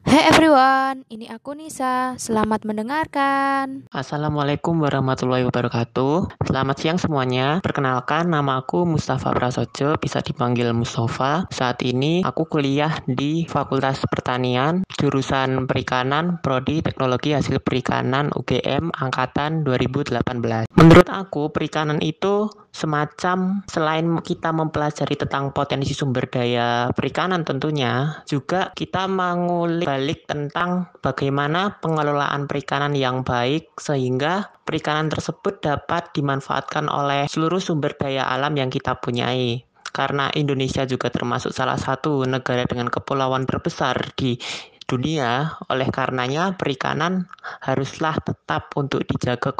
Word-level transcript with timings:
Hey 0.00 0.32
everyone, 0.32 1.04
ini 1.12 1.28
aku 1.28 1.52
Nisa. 1.52 2.16
Selamat 2.16 2.64
mendengarkan. 2.64 3.84
Assalamualaikum 3.92 4.80
warahmatullahi 4.80 5.44
wabarakatuh. 5.44 6.40
Selamat 6.48 6.76
siang 6.80 6.96
semuanya. 6.96 7.60
Perkenalkan, 7.60 8.32
nama 8.32 8.64
aku 8.64 8.88
Mustafa 8.88 9.36
Prasojo, 9.36 10.00
bisa 10.00 10.24
dipanggil 10.24 10.72
Mustafa. 10.72 11.44
Saat 11.52 11.84
ini 11.84 12.24
aku 12.24 12.48
kuliah 12.48 13.04
di 13.04 13.44
Fakultas 13.44 14.00
Pertanian, 14.08 14.88
jurusan 14.96 15.68
Perikanan, 15.68 16.40
Prodi 16.40 16.80
Teknologi 16.80 17.36
Hasil 17.36 17.60
Perikanan 17.60 18.32
UGM 18.32 18.96
angkatan 18.96 19.68
2018. 19.68 20.64
Menurut 20.80 21.08
aku, 21.12 21.52
perikanan 21.52 22.00
itu 22.00 22.48
semacam 22.70 23.66
selain 23.66 24.22
kita 24.22 24.54
mempelajari 24.54 25.18
tentang 25.18 25.50
potensi 25.50 25.90
sumber 25.90 26.30
daya 26.30 26.88
perikanan 26.94 27.42
tentunya, 27.42 28.22
juga 28.30 28.70
kita 28.72 29.10
mengulik 29.10 29.89
balik 29.90 30.30
tentang 30.30 30.86
bagaimana 31.02 31.82
pengelolaan 31.82 32.46
perikanan 32.46 32.94
yang 32.94 33.26
baik 33.26 33.74
sehingga 33.74 34.54
perikanan 34.62 35.10
tersebut 35.10 35.58
dapat 35.58 36.14
dimanfaatkan 36.14 36.86
oleh 36.86 37.26
seluruh 37.26 37.58
sumber 37.58 37.98
daya 37.98 38.30
alam 38.30 38.54
yang 38.54 38.70
kita 38.70 38.94
punyai. 39.02 39.66
Karena 39.90 40.30
Indonesia 40.38 40.86
juga 40.86 41.10
termasuk 41.10 41.50
salah 41.50 41.74
satu 41.74 42.22
negara 42.22 42.62
dengan 42.70 42.86
kepulauan 42.86 43.50
terbesar 43.50 44.14
di 44.14 44.38
dunia, 44.86 45.58
oleh 45.66 45.90
karenanya 45.90 46.54
perikanan 46.54 47.26
haruslah 47.66 48.14
tetap 48.22 48.70
untuk 48.78 49.02
dijaga 49.10 49.50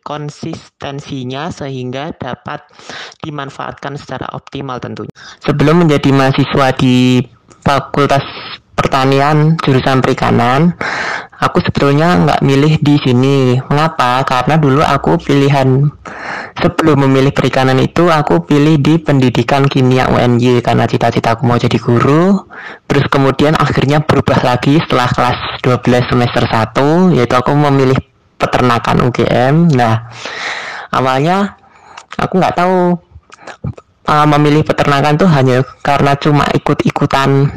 konsistensinya 0.00 1.52
sehingga 1.52 2.16
dapat 2.16 2.64
dimanfaatkan 3.20 4.00
secara 4.00 4.32
optimal 4.32 4.80
tentunya. 4.80 5.12
Sebelum 5.44 5.84
menjadi 5.84 6.08
mahasiswa 6.12 6.72
di 6.80 7.20
Fakultas 7.64 8.24
pertanian 8.74 9.56
jurusan 9.62 10.02
perikanan 10.02 10.74
aku 11.38 11.62
sebetulnya 11.62 12.18
nggak 12.20 12.40
milih 12.42 12.74
di 12.82 12.94
sini. 13.00 13.58
Mengapa? 13.70 14.26
Karena 14.26 14.58
dulu 14.58 14.82
aku 14.82 15.18
pilihan 15.20 15.88
sebelum 16.58 17.06
memilih 17.06 17.30
perikanan 17.30 17.78
itu 17.80 18.08
aku 18.10 18.44
pilih 18.44 18.78
di 18.80 18.98
pendidikan 18.98 19.66
kimia 19.66 20.10
UNY 20.10 20.60
karena 20.60 20.84
cita-cita 20.90 21.38
aku 21.38 21.46
mau 21.46 21.60
jadi 21.60 21.76
guru. 21.78 22.44
Terus 22.90 23.04
kemudian 23.12 23.54
akhirnya 23.54 24.02
berubah 24.02 24.40
lagi 24.42 24.80
setelah 24.82 25.08
kelas 25.10 25.38
12 25.62 26.10
semester 26.10 26.44
1 26.48 27.16
yaitu 27.16 27.34
aku 27.36 27.52
memilih 27.54 27.96
peternakan 28.44 29.08
UGM 29.08 29.72
nah 29.72 30.10
awalnya 30.92 31.56
aku 32.20 32.36
nggak 32.36 32.56
tahu 32.60 32.98
uh, 34.04 34.26
memilih 34.36 34.62
peternakan 34.66 35.16
tuh 35.16 35.30
hanya 35.30 35.64
karena 35.80 36.12
cuma 36.18 36.44
ikut-ikutan 36.52 37.48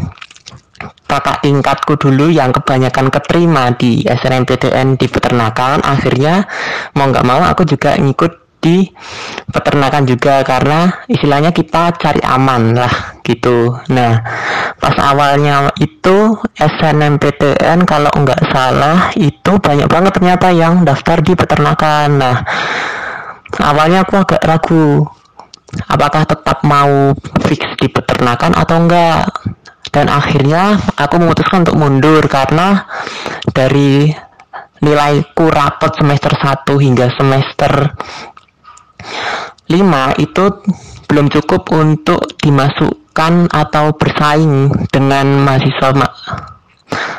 kakak 1.07 1.41
tingkatku 1.41 1.97
dulu 1.97 2.29
yang 2.29 2.53
kebanyakan 2.53 3.09
keterima 3.09 3.73
di 3.73 4.05
SNMPTN 4.05 4.97
di 4.99 5.07
peternakan. 5.09 5.81
Akhirnya 5.81 6.45
mau 6.93 7.09
nggak 7.09 7.25
mau 7.25 7.41
aku 7.41 7.65
juga 7.65 7.97
ngikut 7.97 8.47
di 8.57 8.89
peternakan 9.47 10.03
juga 10.03 10.41
karena 10.41 11.05
istilahnya 11.07 11.53
kita 11.53 11.93
cari 11.95 12.21
aman 12.25 12.75
lah 12.75 13.21
gitu. 13.21 13.73
Nah 13.93 14.21
pas 14.77 14.97
awalnya 14.97 15.71
itu 15.77 16.35
SNMPTN 16.57 17.85
kalau 17.85 18.11
nggak 18.11 18.49
salah 18.51 19.13
itu 19.15 19.51
banyak 19.61 19.87
banget 19.87 20.11
ternyata 20.17 20.47
yang 20.51 20.83
daftar 20.83 21.21
di 21.21 21.33
peternakan. 21.37 22.09
Nah 22.17 22.35
awalnya 23.61 24.03
aku 24.03 24.19
agak 24.19 24.41
ragu 24.43 25.05
apakah 25.87 26.23
tetap 26.23 26.63
mau 26.63 27.13
fix 27.45 27.61
di 27.77 27.87
peternakan 27.91 28.55
atau 28.55 28.77
enggak 28.83 29.27
dan 29.89 30.11
akhirnya 30.11 30.77
aku 30.95 31.19
memutuskan 31.21 31.63
untuk 31.67 31.79
mundur 31.79 32.23
karena 32.27 32.85
dari 33.51 34.11
nilaiku 34.81 35.49
rapot 35.49 35.95
semester 35.97 36.33
1 36.37 36.69
hingga 36.77 37.07
semester 37.17 37.97
5 39.67 39.73
itu 40.23 40.43
belum 41.07 41.27
cukup 41.31 41.71
untuk 41.73 42.21
dimasukkan 42.39 43.49
atau 43.49 43.85
bersaing 43.95 44.87
dengan 44.91 45.43
mahasiswa 45.43 45.89
ma 45.95 46.07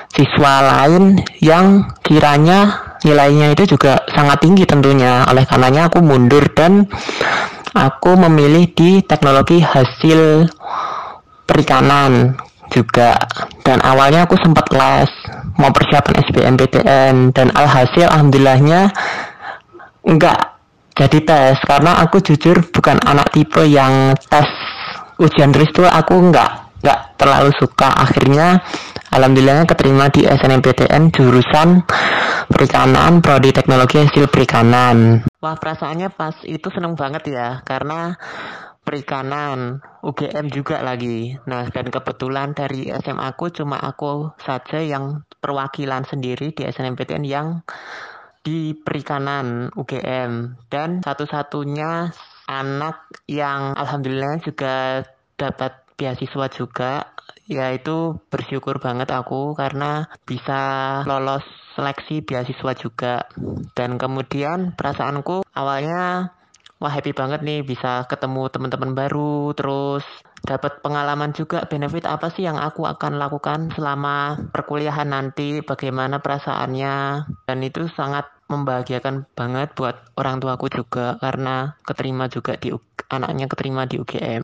siswa 0.08 0.54
lain 0.64 1.20
yang 1.44 1.86
kiranya 2.00 2.88
nilainya 3.04 3.54
itu 3.54 3.76
juga 3.76 4.02
sangat 4.10 4.42
tinggi 4.42 4.64
tentunya. 4.66 5.22
Oleh 5.28 5.46
karenanya 5.46 5.92
aku 5.92 6.02
mundur 6.02 6.42
dan 6.56 6.88
aku 7.76 8.16
memilih 8.16 8.72
di 8.72 9.04
teknologi 9.04 9.60
hasil 9.62 10.48
perikanan 11.46 12.34
juga. 12.72 13.16
Dan 13.64 13.80
awalnya 13.84 14.24
aku 14.24 14.36
sempat 14.40 14.68
les 14.72 15.10
mau 15.58 15.72
persiapan 15.74 16.14
SBMPTN 16.28 17.14
dan 17.34 17.48
alhasil 17.52 18.08
alhamdulillahnya 18.08 18.92
enggak 20.06 20.38
jadi 20.96 21.18
tes. 21.24 21.56
Karena 21.64 22.00
aku 22.02 22.22
jujur 22.22 22.62
bukan 22.72 22.98
anak 23.04 23.32
tipe 23.34 23.62
yang 23.66 24.16
tes 24.28 24.48
ujian 25.18 25.50
tulis 25.50 25.70
itu 25.70 25.82
aku 25.84 26.14
enggak 26.16 26.68
enggak 26.80 27.00
terlalu 27.18 27.50
suka. 27.58 27.90
Akhirnya 27.90 28.62
alhamdulillahnya 29.10 29.66
keterima 29.66 30.08
di 30.08 30.24
SNMPTN 30.24 31.10
jurusan 31.10 31.82
perikanan 32.48 33.20
prodi 33.20 33.50
teknologi 33.52 34.00
hasil 34.00 34.30
perikanan. 34.30 35.26
Wah 35.38 35.56
perasaannya 35.58 36.08
pas. 36.14 36.34
Itu 36.42 36.70
seneng 36.74 36.98
banget 36.98 37.30
ya 37.30 37.62
karena 37.62 38.16
perikanan, 38.88 39.84
UGM 40.00 40.48
juga 40.48 40.80
lagi. 40.80 41.36
Nah, 41.44 41.68
dan 41.68 41.92
kebetulan 41.92 42.56
dari 42.56 42.88
SMA 42.88 43.36
aku 43.36 43.52
cuma 43.52 43.76
aku 43.76 44.32
saja 44.40 44.80
yang 44.80 45.28
perwakilan 45.44 46.08
sendiri 46.08 46.56
di 46.56 46.64
SNMPTN 46.64 47.24
yang 47.28 47.60
di 48.40 48.72
perikanan 48.72 49.68
UGM 49.76 50.56
dan 50.72 51.04
satu-satunya 51.04 52.16
anak 52.48 53.12
yang 53.28 53.76
alhamdulillah 53.76 54.40
juga 54.40 55.04
dapat 55.36 55.84
beasiswa 56.00 56.48
juga 56.48 57.12
yaitu 57.44 58.16
bersyukur 58.32 58.80
banget 58.80 59.12
aku 59.12 59.52
karena 59.52 60.08
bisa 60.24 60.60
lolos 61.04 61.44
seleksi 61.76 62.24
beasiswa 62.24 62.72
juga 62.72 63.28
dan 63.76 64.00
kemudian 64.00 64.72
perasaanku 64.72 65.44
awalnya 65.52 66.32
wah 66.78 66.92
happy 66.94 67.10
banget 67.10 67.42
nih 67.42 67.66
bisa 67.66 68.06
ketemu 68.06 68.46
teman-teman 68.54 68.94
baru 68.94 69.50
terus 69.58 70.06
dapat 70.46 70.78
pengalaman 70.80 71.34
juga 71.34 71.66
benefit 71.66 72.06
apa 72.06 72.30
sih 72.30 72.46
yang 72.46 72.56
aku 72.58 72.86
akan 72.86 73.18
lakukan 73.18 73.74
selama 73.74 74.38
perkuliahan 74.54 75.10
nanti 75.10 75.60
bagaimana 75.60 76.22
perasaannya. 76.22 77.26
Dan 77.44 77.58
itu 77.66 77.90
sangat 77.92 78.37
membahagiakan 78.48 79.28
banget 79.36 79.76
buat 79.76 80.12
orang 80.16 80.40
tuaku 80.40 80.72
juga 80.72 81.20
karena 81.20 81.76
keterima 81.84 82.26
juga 82.32 82.56
di 82.56 82.72
anaknya 83.08 83.46
keterima 83.48 83.84
di 83.84 84.00
UGM 84.00 84.42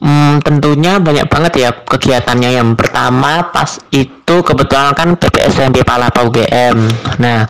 Hmm, 0.00 0.40
tentunya 0.40 0.96
banyak 0.96 1.28
banget 1.28 1.52
ya 1.60 1.70
kegiatannya. 1.70 2.56
Yang 2.56 2.70
pertama 2.80 3.52
pas 3.52 3.76
itu 3.92 4.34
kebetulan 4.40 4.96
kan 4.96 5.14
PPSMB 5.14 5.84
Palapa 5.84 6.24
UGM. 6.24 6.76
Nah, 7.20 7.44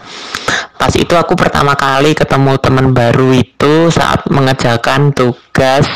pas 0.75 0.93
itu 0.99 1.15
aku 1.15 1.39
pertama 1.39 1.79
kali 1.79 2.13
ketemu 2.13 2.59
teman 2.59 2.91
baru 2.91 3.39
itu 3.39 3.89
saat 3.95 4.27
mengerjakan 4.27 5.15
tugas 5.15 5.87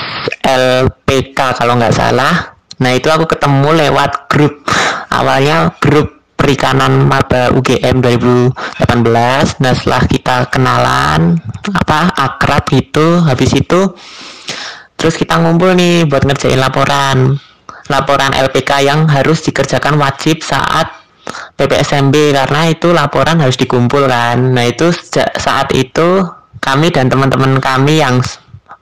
LPK 0.46 1.58
kalau 1.58 1.74
nggak 1.74 1.92
salah. 1.92 2.54
Nah, 2.78 2.90
itu 2.94 3.10
aku 3.10 3.26
ketemu 3.26 3.90
lewat 3.90 4.30
grup. 4.30 4.62
Awalnya 5.10 5.74
grup 5.82 6.13
perikanan 6.44 7.08
maba 7.08 7.48
UGM 7.56 8.04
2018. 8.04 9.64
Nah, 9.64 9.72
setelah 9.72 10.04
kita 10.04 10.36
kenalan 10.52 11.40
apa 11.72 12.12
akrab 12.12 12.68
gitu, 12.68 13.24
habis 13.24 13.56
itu 13.56 13.96
Terus 15.04 15.20
kita 15.20 15.36
ngumpul 15.36 15.76
nih 15.76 16.08
buat 16.08 16.24
ngerjain 16.24 16.56
laporan. 16.56 17.36
Laporan 17.92 18.32
LPK 18.32 18.88
yang 18.88 19.04
harus 19.04 19.44
dikerjakan 19.44 20.00
wajib 20.00 20.40
saat 20.40 20.88
PPSMB 21.60 22.32
karena 22.32 22.72
itu 22.72 22.88
laporan 22.88 23.36
harus 23.36 23.60
dikumpulkan. 23.60 24.56
Nah, 24.56 24.64
itu 24.64 24.96
saat 25.36 25.68
itu 25.76 26.24
kami 26.64 26.88
dan 26.88 27.12
teman-teman 27.12 27.60
kami 27.60 28.00
yang 28.00 28.24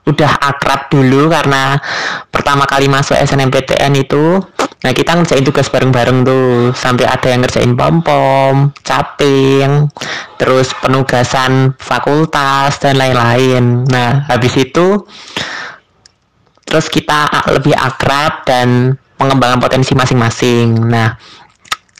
udah 0.03 0.31
akrab 0.43 0.91
dulu 0.91 1.31
karena 1.31 1.79
pertama 2.27 2.67
kali 2.67 2.91
masuk 2.91 3.15
SNMPTN 3.15 3.93
itu 3.95 4.43
nah 4.83 4.91
kita 4.91 5.15
ngerjain 5.15 5.47
tugas 5.47 5.71
bareng-bareng 5.71 6.27
tuh 6.27 6.75
sampai 6.75 7.07
ada 7.07 7.27
yang 7.31 7.39
ngerjain 7.39 7.71
pom-pom, 7.71 8.75
caping, 8.83 9.87
terus 10.35 10.75
penugasan 10.75 11.71
fakultas 11.79 12.83
dan 12.83 12.99
lain-lain. 12.99 13.87
Nah, 13.87 14.27
habis 14.27 14.59
itu 14.59 15.07
terus 16.67 16.91
kita 16.91 17.47
lebih 17.55 17.71
akrab 17.71 18.43
dan 18.43 18.99
mengembangkan 19.15 19.63
potensi 19.63 19.95
masing-masing. 19.95 20.83
Nah, 20.83 21.15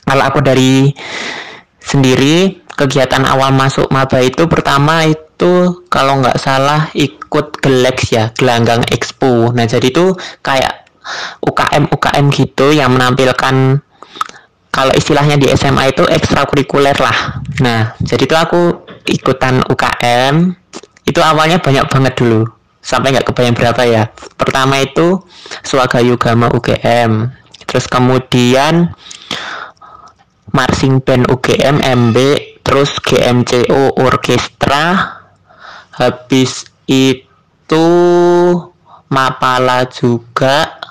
kalau 0.04 0.24
aku 0.28 0.44
dari 0.44 0.92
sendiri 1.80 2.63
kegiatan 2.74 3.22
awal 3.26 3.54
masuk 3.54 3.88
maba 3.90 4.18
itu 4.22 4.46
pertama 4.50 5.06
itu 5.06 5.82
kalau 5.86 6.22
nggak 6.22 6.38
salah 6.38 6.90
ikut 6.94 7.58
Gelex 7.62 8.10
ya, 8.10 8.30
Gelanggang 8.34 8.82
Expo. 8.90 9.50
Nah, 9.54 9.66
jadi 9.66 9.90
itu 9.90 10.14
kayak 10.42 10.90
UKM 11.44 11.90
UKM 11.92 12.24
gitu 12.32 12.72
yang 12.72 12.96
menampilkan 12.96 13.78
kalau 14.74 14.90
istilahnya 14.90 15.38
di 15.38 15.46
SMA 15.54 15.94
itu 15.94 16.02
ekstrakurikuler 16.02 16.98
lah. 16.98 17.38
Nah, 17.62 17.94
jadi 18.02 18.26
itu 18.26 18.34
aku 18.34 18.60
ikutan 19.06 19.62
UKM. 19.70 20.50
Itu 21.06 21.20
awalnya 21.22 21.62
banyak 21.62 21.86
banget 21.86 22.14
dulu. 22.18 22.42
Sampai 22.82 23.14
nggak 23.14 23.30
kebayang 23.30 23.54
berapa 23.54 23.82
ya. 23.86 24.02
Pertama 24.34 24.82
itu 24.82 25.22
Swagayu 25.62 26.18
Gama 26.18 26.50
UGM. 26.50 27.30
Terus 27.64 27.86
kemudian 27.86 28.92
marching 30.50 31.00
band 31.00 31.30
UGM 31.30 31.80
MB, 31.80 32.16
terus 32.64 32.96
GMCO 33.04 34.00
orkestra. 34.00 35.20
Habis 35.94 36.66
itu 36.90 37.86
Mapala 39.14 39.86
juga. 39.86 40.82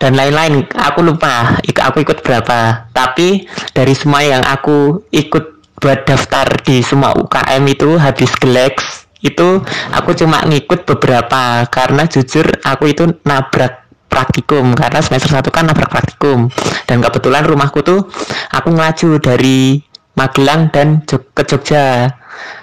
Dan 0.00 0.16
lain-lain. 0.16 0.64
Aku 0.72 1.04
lupa 1.04 1.58
aku 1.60 1.96
ikut 2.00 2.22
berapa. 2.24 2.88
Tapi 2.94 3.44
dari 3.74 3.92
semua 3.92 4.24
yang 4.24 4.40
aku 4.46 5.04
ikut 5.12 5.76
buat 5.80 6.04
daftar 6.04 6.46
di 6.60 6.84
semua 6.84 7.16
UKM 7.16 7.64
itu 7.72 7.96
habis 7.96 8.28
gelex 8.36 9.08
itu 9.24 9.64
aku 9.92 10.16
cuma 10.16 10.40
ngikut 10.48 10.88
beberapa. 10.88 11.68
Karena 11.68 12.08
jujur 12.08 12.46
aku 12.64 12.88
itu 12.88 13.04
nabrak 13.26 13.84
praktikum. 14.08 14.72
Karena 14.72 15.04
semester 15.04 15.28
satu 15.28 15.52
kan 15.52 15.68
nabrak 15.68 15.92
praktikum. 15.92 16.48
Dan 16.88 17.04
kebetulan 17.04 17.44
rumahku 17.44 17.84
tuh 17.84 18.08
aku 18.48 18.72
ngelaju 18.72 19.20
dari 19.20 19.89
Magelang 20.18 20.70
dan 20.74 21.02
ke 21.06 21.42
Jogja. 21.46 22.10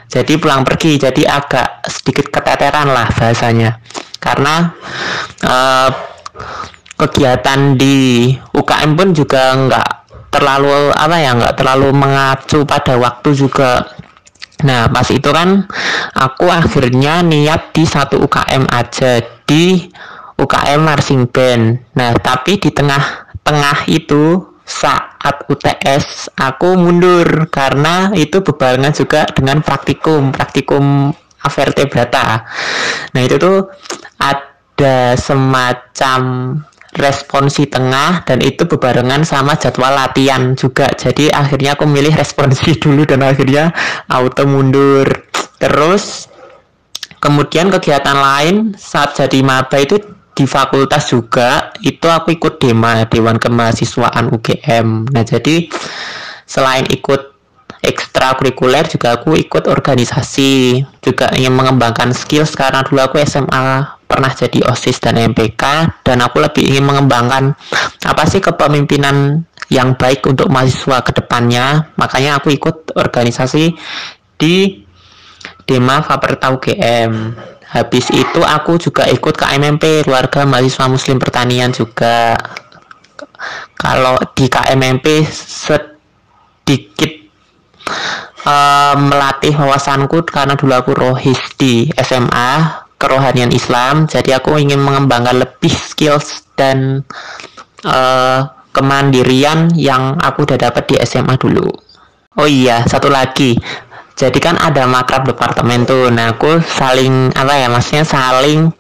Jadi 0.07 0.39
pulang 0.39 0.63
pergi 0.63 0.95
jadi 0.95 1.27
agak 1.27 1.87
sedikit 1.91 2.31
keteteran 2.31 2.91
lah 2.91 3.11
bahasanya. 3.11 3.79
Karena 4.17 4.71
uh, 5.43 5.89
kegiatan 6.97 7.77
di 7.77 8.33
UKM 8.33 8.91
pun 8.97 9.09
juga 9.13 9.53
nggak 9.53 9.89
terlalu 10.33 10.91
apa 10.91 11.15
ya 11.19 11.31
nggak 11.37 11.55
terlalu 11.55 11.89
mengacu 11.93 12.63
pada 12.63 12.95
waktu 12.97 13.29
juga. 13.35 13.85
Nah 14.65 14.89
pas 14.89 15.05
itu 15.13 15.29
kan 15.29 15.69
aku 16.17 16.49
akhirnya 16.49 17.21
niat 17.21 17.75
di 17.75 17.85
satu 17.85 18.17
UKM 18.25 18.65
aja 18.73 19.21
di 19.45 19.85
UKM 20.37 20.81
marching 20.81 21.29
band. 21.29 21.93
Nah 21.93 22.17
tapi 22.17 22.57
di 22.57 22.73
tengah-tengah 22.73 23.85
itu 23.91 24.56
saat 24.67 25.47
UTS 25.47 26.35
aku 26.35 26.75
mundur 26.75 27.47
karena 27.47 28.11
itu 28.11 28.43
berbarengan 28.43 28.91
juga 28.91 29.23
dengan 29.31 29.63
praktikum 29.63 30.35
praktikum 30.35 31.15
avertebrata 31.47 32.43
nah 33.15 33.21
itu 33.23 33.39
tuh 33.39 33.71
ada 34.19 35.15
semacam 35.15 36.19
responsi 36.97 37.69
tengah 37.69 38.25
dan 38.25 38.41
itu 38.41 38.65
bebarengan 38.65 39.21
sama 39.21 39.53
jadwal 39.55 39.93
latihan 39.93 40.57
juga. 40.57 40.89
Jadi 40.97 41.29
akhirnya 41.29 41.77
aku 41.77 41.85
milih 41.85 42.11
responsi 42.17 42.75
dulu 42.83 43.05
dan 43.05 43.21
akhirnya 43.23 43.71
auto 44.09 44.43
mundur. 44.49 45.05
Terus 45.61 46.27
kemudian 47.21 47.69
kegiatan 47.69 48.17
lain 48.17 48.55
saat 48.75 49.17
jadi 49.17 49.45
maba 49.45 49.77
itu 49.77 50.16
di 50.37 50.45
fakultas 50.45 51.09
juga 51.09 51.73
itu 51.81 52.05
aku 52.05 52.37
ikut 52.37 52.61
DEMA 52.61 53.09
Dewan 53.09 53.41
Kemahasiswaan 53.41 54.29
UGM 54.29 55.09
nah 55.09 55.25
jadi 55.25 55.65
selain 56.45 56.85
ikut 56.93 57.37
ekstrakurikuler 57.81 58.85
juga 58.89 59.17
aku 59.17 59.37
ikut 59.37 59.69
organisasi 59.69 60.81
juga 60.99 61.29
ingin 61.37 61.53
mengembangkan 61.53 62.11
skill. 62.11 62.43
Karena 62.49 62.81
dulu 62.81 62.99
aku 62.99 63.21
SMA 63.23 63.85
pernah 64.07 64.31
jadi 64.31 64.63
OSIS 64.65 65.03
dan 65.03 65.19
MPK 65.19 65.63
dan 66.01 66.23
aku 66.23 66.39
lebih 66.39 66.63
ingin 66.63 66.87
mengembangkan 66.87 67.53
apa 68.07 68.23
sih 68.25 68.39
kepemimpinan 68.39 69.43
yang 69.67 69.99
baik 69.99 70.23
untuk 70.23 70.47
mahasiswa 70.47 71.03
ke 71.03 71.11
depannya 71.11 71.91
makanya 71.99 72.39
aku 72.39 72.55
ikut 72.55 72.95
organisasi 72.95 73.75
di 74.39 74.79
Dema 75.67 75.99
Faperta 75.99 76.55
UGM 76.55 77.35
habis 77.67 78.07
itu 78.15 78.39
aku 78.39 78.79
juga 78.79 79.03
ikut 79.11 79.35
KMMP 79.35 80.07
keluarga 80.07 80.47
mahasiswa 80.47 80.87
muslim 80.87 81.19
pertanian 81.19 81.75
juga. 81.75 82.39
Kalau 83.77 84.17
di 84.33 84.49
KMMP 84.49 85.27
sedikit 85.29 87.11
uh, 88.47 88.95
melatih 88.97 89.53
wawasanku 89.53 90.25
karena 90.25 90.57
dulu 90.57 90.73
aku 90.73 90.91
rohis 90.97 91.37
di 91.59 91.85
SMA 92.01 92.83
kerohanian 92.97 93.53
Islam. 93.53 94.09
Jadi 94.09 94.33
aku 94.33 94.57
ingin 94.57 94.81
mengembangkan 94.81 95.37
lebih 95.37 95.69
skills 95.69 96.49
dan 96.57 97.05
uh, 97.85 98.41
kemandirian 98.73 99.73
yang 99.77 100.17
aku 100.17 100.49
udah 100.49 100.57
dapat 100.57 100.83
di 100.89 100.95
SMA 101.05 101.37
dulu. 101.37 101.69
Oh 102.37 102.45
iya 102.45 102.85
satu 102.85 103.09
lagi 103.09 103.57
jadi 104.17 104.41
kan 104.41 104.57
ada 104.57 104.89
makrab 104.89 105.29
departemen 105.29 105.85
tuh. 105.85 106.09
Nah 106.09 106.33
aku 106.33 106.57
saling 106.65 107.29
apa 107.37 107.53
ya 107.53 107.69
maksudnya 107.69 108.01
saling 108.01 108.73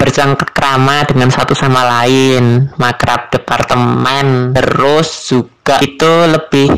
bercengkrama 0.00 1.04
dengan 1.04 1.28
satu 1.28 1.52
sama 1.52 1.84
lain. 1.84 2.72
Makrab 2.80 3.28
departemen 3.28 4.56
terus 4.56 5.28
juga 5.28 5.84
itu 5.84 6.08
lebih 6.24 6.72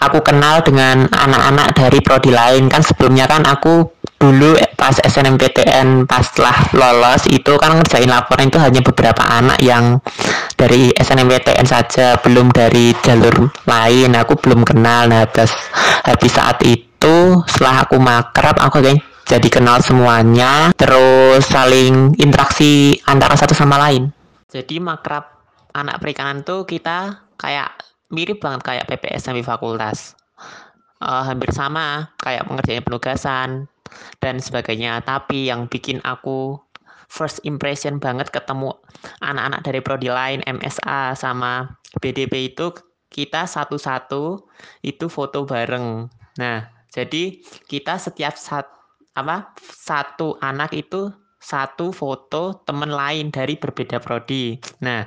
aku 0.00 0.18
kenal 0.24 0.64
dengan 0.64 1.04
anak-anak 1.12 1.76
dari 1.76 2.00
prodi 2.00 2.32
lain. 2.32 2.72
Kan 2.72 2.80
sebelumnya 2.80 3.28
kan 3.28 3.44
aku 3.44 4.01
dulu 4.22 4.54
pas 4.78 4.94
SNMPTN 5.02 6.06
pas 6.06 6.22
setelah 6.22 6.54
lolos 6.78 7.26
itu 7.26 7.58
kan 7.58 7.74
ngerjain 7.74 8.06
laporan 8.06 8.46
itu 8.46 8.58
hanya 8.62 8.78
beberapa 8.78 9.18
anak 9.26 9.58
yang 9.58 9.98
dari 10.54 10.94
SNMPTN 10.94 11.66
saja 11.66 12.22
belum 12.22 12.54
dari 12.54 12.94
jalur 13.02 13.50
lain. 13.66 14.14
Aku 14.14 14.38
belum 14.38 14.62
kenal. 14.62 15.10
Nah 15.10 15.26
habis, 15.26 15.50
habis 16.06 16.30
saat 16.30 16.62
itu 16.62 17.42
setelah 17.50 17.82
aku 17.82 17.98
makrab 17.98 18.62
aku 18.62 18.78
kayak 18.78 19.02
jadi 19.26 19.48
kenal 19.50 19.82
semuanya. 19.82 20.70
Terus 20.78 21.42
saling 21.50 22.14
interaksi 22.22 22.94
antara 23.10 23.34
satu 23.34 23.58
sama 23.58 23.74
lain. 23.90 24.06
Jadi 24.46 24.78
makrab 24.78 25.26
anak 25.74 25.98
perikanan 25.98 26.46
tuh 26.46 26.62
kita 26.62 27.26
kayak 27.34 27.74
mirip 28.14 28.38
banget 28.38 28.62
kayak 28.62 28.86
PPS 28.86 29.34
di 29.34 29.42
fakultas. 29.42 30.14
Uh, 31.02 31.26
hampir 31.26 31.50
sama 31.50 32.14
kayak 32.22 32.46
pengerjaan 32.46 32.86
penugasan 32.86 33.66
dan 34.20 34.38
sebagainya. 34.38 35.02
Tapi 35.02 35.50
yang 35.50 35.66
bikin 35.66 35.98
aku 36.04 36.56
first 37.12 37.44
impression 37.44 38.00
banget 38.00 38.32
ketemu 38.32 38.72
anak-anak 39.20 39.60
dari 39.60 39.80
prodi 39.84 40.08
lain 40.08 40.40
MSA 40.48 41.12
sama 41.12 41.76
BDP 42.00 42.56
itu 42.56 42.72
kita 43.12 43.44
satu-satu 43.44 44.48
itu 44.80 45.06
foto 45.12 45.44
bareng. 45.44 46.08
Nah, 46.40 46.64
jadi 46.88 47.36
kita 47.68 48.00
setiap 48.00 48.40
sat, 48.40 48.64
apa 49.12 49.52
satu 49.60 50.40
anak 50.40 50.72
itu 50.72 51.12
satu 51.36 51.92
foto 51.92 52.64
temen 52.64 52.88
lain 52.88 53.28
dari 53.28 53.60
berbeda 53.60 54.00
prodi. 54.00 54.56
Nah, 54.80 55.04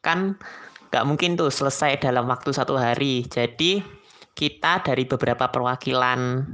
kan 0.00 0.40
nggak 0.88 1.04
mungkin 1.04 1.36
tuh 1.36 1.52
selesai 1.52 2.00
dalam 2.00 2.24
waktu 2.24 2.56
satu 2.56 2.80
hari. 2.80 3.28
Jadi 3.28 3.84
kita 4.32 4.80
dari 4.80 5.04
beberapa 5.04 5.50
perwakilan 5.52 6.48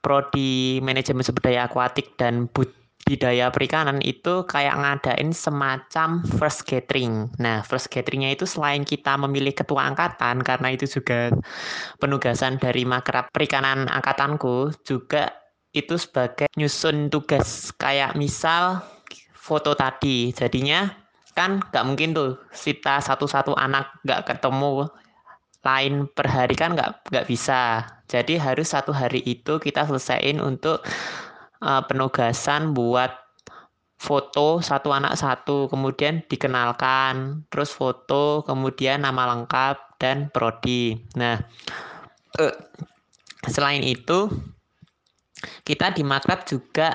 prodi 0.00 0.78
manajemen 0.80 1.26
sumber 1.26 1.50
daya 1.50 1.66
akuatik 1.66 2.14
dan 2.16 2.46
budidaya 2.50 3.50
perikanan 3.50 3.98
itu 4.04 4.46
kayak 4.46 4.78
ngadain 4.78 5.34
semacam 5.34 6.22
first 6.38 6.64
gathering. 6.68 7.28
Nah, 7.42 7.64
first 7.66 7.90
gatheringnya 7.90 8.36
itu 8.36 8.44
selain 8.44 8.84
kita 8.86 9.18
memilih 9.18 9.56
ketua 9.56 9.88
angkatan 9.90 10.44
karena 10.44 10.68
itu 10.74 10.86
juga 10.86 11.32
penugasan 11.98 12.60
dari 12.60 12.84
makrab 12.86 13.30
perikanan 13.32 13.88
angkatanku 13.90 14.72
juga 14.86 15.34
itu 15.76 16.00
sebagai 16.00 16.48
nyusun 16.56 17.12
tugas 17.12 17.70
kayak 17.76 18.16
misal 18.16 18.80
foto 19.34 19.72
tadi. 19.72 20.32
Jadinya 20.32 20.88
kan 21.38 21.62
nggak 21.62 21.86
mungkin 21.86 22.10
tuh 22.12 22.34
kita 22.50 22.98
satu-satu 22.98 23.54
anak 23.54 23.94
nggak 24.02 24.26
ketemu 24.26 24.90
lain 25.66 26.06
per 26.10 26.26
hari 26.30 26.54
kan 26.54 26.74
nggak 26.78 27.10
nggak 27.10 27.26
bisa. 27.26 27.84
Jadi 28.08 28.38
harus 28.40 28.72
satu 28.72 28.94
hari 28.94 29.20
itu 29.26 29.60
kita 29.60 29.84
selesaiin 29.84 30.40
untuk 30.40 30.80
uh, 31.60 31.82
penugasan 31.84 32.72
buat 32.72 33.12
foto 33.98 34.62
satu 34.62 34.94
anak 34.94 35.18
satu, 35.18 35.66
kemudian 35.66 36.22
dikenalkan, 36.30 37.42
terus 37.50 37.74
foto, 37.74 38.46
kemudian 38.46 39.02
nama 39.02 39.34
lengkap 39.34 39.98
dan 39.98 40.30
prodi. 40.30 40.94
Nah, 41.18 41.42
uh, 42.38 42.54
selain 43.50 43.82
itu 43.82 44.30
kita 45.66 45.90
di 45.90 46.06
makrab 46.06 46.46
juga 46.46 46.94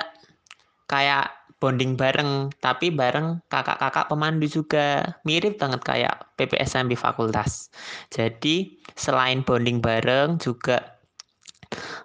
kayak 0.87 1.42
bonding 1.63 1.95
bareng 1.95 2.51
tapi 2.59 2.91
bareng 2.91 3.39
kakak-kakak 3.47 4.11
pemandu 4.11 4.51
juga. 4.51 5.15
Mirip 5.23 5.55
banget 5.55 5.79
kayak 5.87 6.35
PPSMB 6.35 6.99
fakultas. 6.99 7.71
Jadi 8.11 8.83
selain 8.99 9.47
bonding 9.47 9.79
bareng 9.79 10.43
juga 10.43 10.99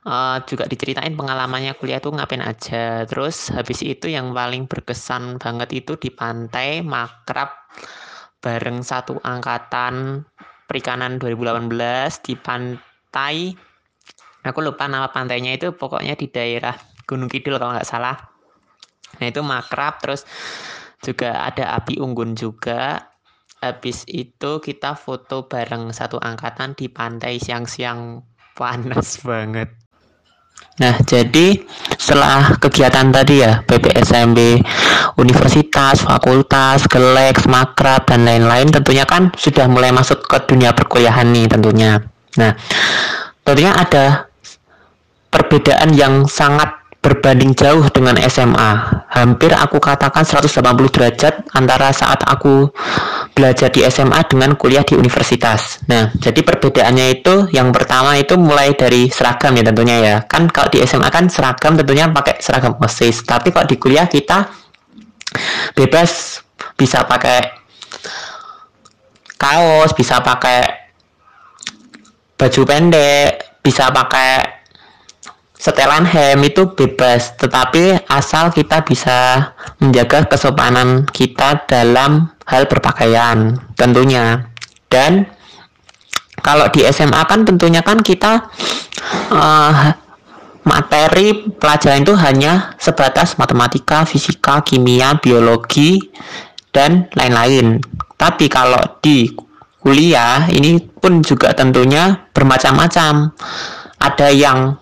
uh, 0.07 0.39
juga 0.47 0.71
diceritain 0.71 1.19
pengalamannya 1.19 1.75
kuliah 1.75 1.99
tuh 1.99 2.15
ngapain 2.15 2.39
aja. 2.39 3.03
Terus 3.11 3.51
habis 3.51 3.83
itu 3.83 4.07
yang 4.07 4.31
paling 4.31 4.71
berkesan 4.71 5.43
banget 5.43 5.83
itu 5.83 5.99
di 5.99 6.15
pantai 6.15 6.87
makrab 6.87 7.51
bareng 8.39 8.87
satu 8.87 9.19
angkatan 9.27 10.23
perikanan 10.71 11.19
2018 11.19 11.75
di 12.23 12.39
pantai. 12.39 13.59
Aku 14.47 14.63
lupa 14.63 14.87
nama 14.87 15.11
pantainya 15.11 15.59
itu 15.59 15.75
pokoknya 15.75 16.15
di 16.15 16.31
daerah 16.31 16.79
Gunung 17.11 17.27
Kidul 17.27 17.59
kalau 17.59 17.75
nggak 17.75 17.89
salah 17.89 18.28
nah 19.19 19.27
itu 19.27 19.43
makrab 19.43 19.99
terus 20.03 20.23
juga 21.03 21.47
ada 21.47 21.79
api 21.79 22.03
unggun 22.03 22.35
juga. 22.35 23.11
Habis 23.59 24.07
itu 24.07 24.63
kita 24.63 24.95
foto 24.95 25.51
bareng 25.51 25.91
satu 25.91 26.23
angkatan 26.23 26.79
di 26.79 26.87
pantai 26.87 27.43
siang-siang. 27.43 28.23
Panas 28.55 29.23
banget. 29.23 29.71
Nah, 30.79 30.95
jadi 31.07 31.59
setelah 31.99 32.55
kegiatan 32.59 33.11
tadi 33.11 33.43
ya, 33.43 33.63
PPSMB, 33.67 34.63
universitas, 35.19 36.07
fakultas, 36.07 36.87
gelek, 36.87 37.43
makrab, 37.51 38.07
dan 38.07 38.23
lain-lain 38.23 38.71
tentunya 38.71 39.03
kan 39.03 39.35
sudah 39.35 39.67
mulai 39.67 39.91
masuk 39.91 40.23
ke 40.27 40.39
dunia 40.47 40.71
perkuliahan 40.71 41.27
nih 41.35 41.51
tentunya. 41.51 41.99
Nah, 42.39 42.55
tentunya 43.43 43.75
ada 43.75 44.31
perbedaan 45.35 45.95
yang 45.99 46.31
sangat 46.31 46.78
berbanding 46.99 47.55
jauh 47.55 47.87
dengan 47.95 48.19
SMA. 48.27 48.71
Hampir 49.09 49.55
aku 49.55 49.79
katakan 49.79 50.27
180 50.27 50.51
derajat 50.91 51.35
antara 51.55 51.95
saat 51.95 52.21
aku 52.27 52.69
belajar 53.33 53.71
di 53.71 53.87
SMA 53.87 54.19
dengan 54.27 54.59
kuliah 54.59 54.83
di 54.83 54.99
universitas. 54.99 55.79
Nah, 55.87 56.11
jadi 56.19 56.43
perbedaannya 56.43 57.23
itu 57.23 57.35
yang 57.55 57.71
pertama 57.71 58.19
itu 58.19 58.35
mulai 58.35 58.75
dari 58.75 59.07
seragam 59.09 59.55
ya 59.55 59.63
tentunya 59.63 59.97
ya. 60.03 60.17
Kan 60.27 60.51
kalau 60.51 60.69
di 60.75 60.83
SMA 60.83 61.07
kan 61.09 61.31
seragam 61.31 61.79
tentunya 61.79 62.11
pakai 62.11 62.43
seragam 62.43 62.75
OSIS, 62.83 63.23
tapi 63.23 63.55
kalau 63.55 63.71
di 63.71 63.79
kuliah 63.79 64.11
kita 64.11 64.51
bebas 65.79 66.43
bisa 66.75 67.07
pakai 67.07 67.47
kaos, 69.39 69.95
bisa 69.95 70.19
pakai 70.19 70.67
baju 72.35 72.63
pendek, 72.67 73.63
bisa 73.63 73.91
pakai 73.95 74.58
setelan 75.59 76.07
hem 76.07 76.39
itu 76.47 76.71
bebas, 76.71 77.35
tetapi 77.35 78.07
asal 78.07 78.55
kita 78.55 78.87
bisa 78.87 79.51
menjaga 79.83 80.25
kesopanan 80.31 81.05
kita 81.11 81.67
dalam 81.67 82.31
hal 82.47 82.71
berpakaian 82.71 83.59
tentunya. 83.75 84.47
Dan 84.87 85.27
kalau 86.41 86.71
di 86.71 86.87
SMA 86.87 87.27
kan 87.27 87.43
tentunya 87.43 87.83
kan 87.83 87.99
kita 87.99 88.49
uh, 89.35 89.93
materi 90.63 91.51
pelajaran 91.59 92.07
itu 92.07 92.15
hanya 92.15 92.79
sebatas 92.79 93.35
matematika, 93.37 94.07
fisika, 94.07 94.63
kimia, 94.63 95.19
biologi 95.19 95.99
dan 96.71 97.11
lain-lain. 97.19 97.83
Tapi 98.15 98.47
kalau 98.47 98.79
di 99.03 99.27
kuliah 99.83 100.47
ini 100.53 100.79
pun 100.79 101.19
juga 101.27 101.51
tentunya 101.51 102.31
bermacam-macam. 102.31 103.35
Ada 103.99 104.31
yang 104.31 104.79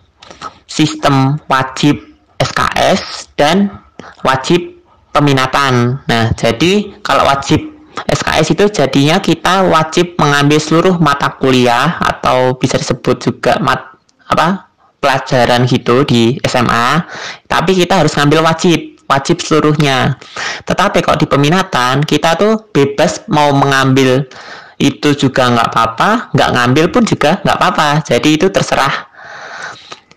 sistem 0.77 1.41
wajib 1.49 1.97
SKS 2.37 3.33
dan 3.41 3.73
wajib 4.21 4.77
peminatan. 5.17 6.05
Nah, 6.05 6.37
jadi 6.37 7.01
kalau 7.01 7.25
wajib 7.25 7.65
SKS 8.05 8.53
itu 8.53 8.65
jadinya 8.69 9.17
kita 9.17 9.65
wajib 9.73 10.21
mengambil 10.21 10.61
seluruh 10.61 11.01
mata 11.01 11.33
kuliah 11.41 11.97
atau 11.97 12.53
bisa 12.61 12.77
disebut 12.77 13.17
juga 13.25 13.57
mat 13.65 13.97
apa 14.29 14.69
pelajaran 15.01 15.65
gitu 15.65 16.05
di 16.05 16.37
SMA, 16.45 17.09
tapi 17.49 17.73
kita 17.73 18.05
harus 18.05 18.13
ngambil 18.13 18.45
wajib 18.45 19.01
wajib 19.09 19.41
seluruhnya. 19.41 20.19
Tetapi 20.67 21.01
kalau 21.01 21.17
di 21.17 21.25
peminatan 21.25 22.05
kita 22.05 22.37
tuh 22.37 22.69
bebas 22.75 23.25
mau 23.33 23.55
mengambil 23.55 24.29
itu 24.77 25.17
juga 25.17 25.49
nggak 25.49 25.69
apa-apa, 25.73 26.11
nggak 26.37 26.51
ngambil 26.53 26.85
pun 26.93 27.03
juga 27.09 27.41
nggak 27.41 27.57
apa-apa. 27.57 27.89
Jadi 28.05 28.29
itu 28.37 28.53
terserah 28.53 29.16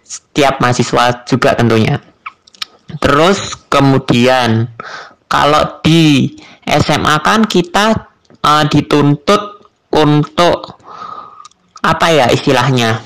setiap 0.09 0.57
mahasiswa 0.57 1.21
juga 1.29 1.53
tentunya. 1.53 2.01
Terus 2.97 3.53
kemudian 3.69 4.65
kalau 5.29 5.77
di 5.85 6.33
SMA 6.65 7.15
kan 7.21 7.45
kita 7.45 8.09
uh, 8.41 8.65
dituntut 8.65 9.61
untuk 9.93 10.81
apa 11.85 12.07
ya 12.09 12.25
istilahnya? 12.33 12.97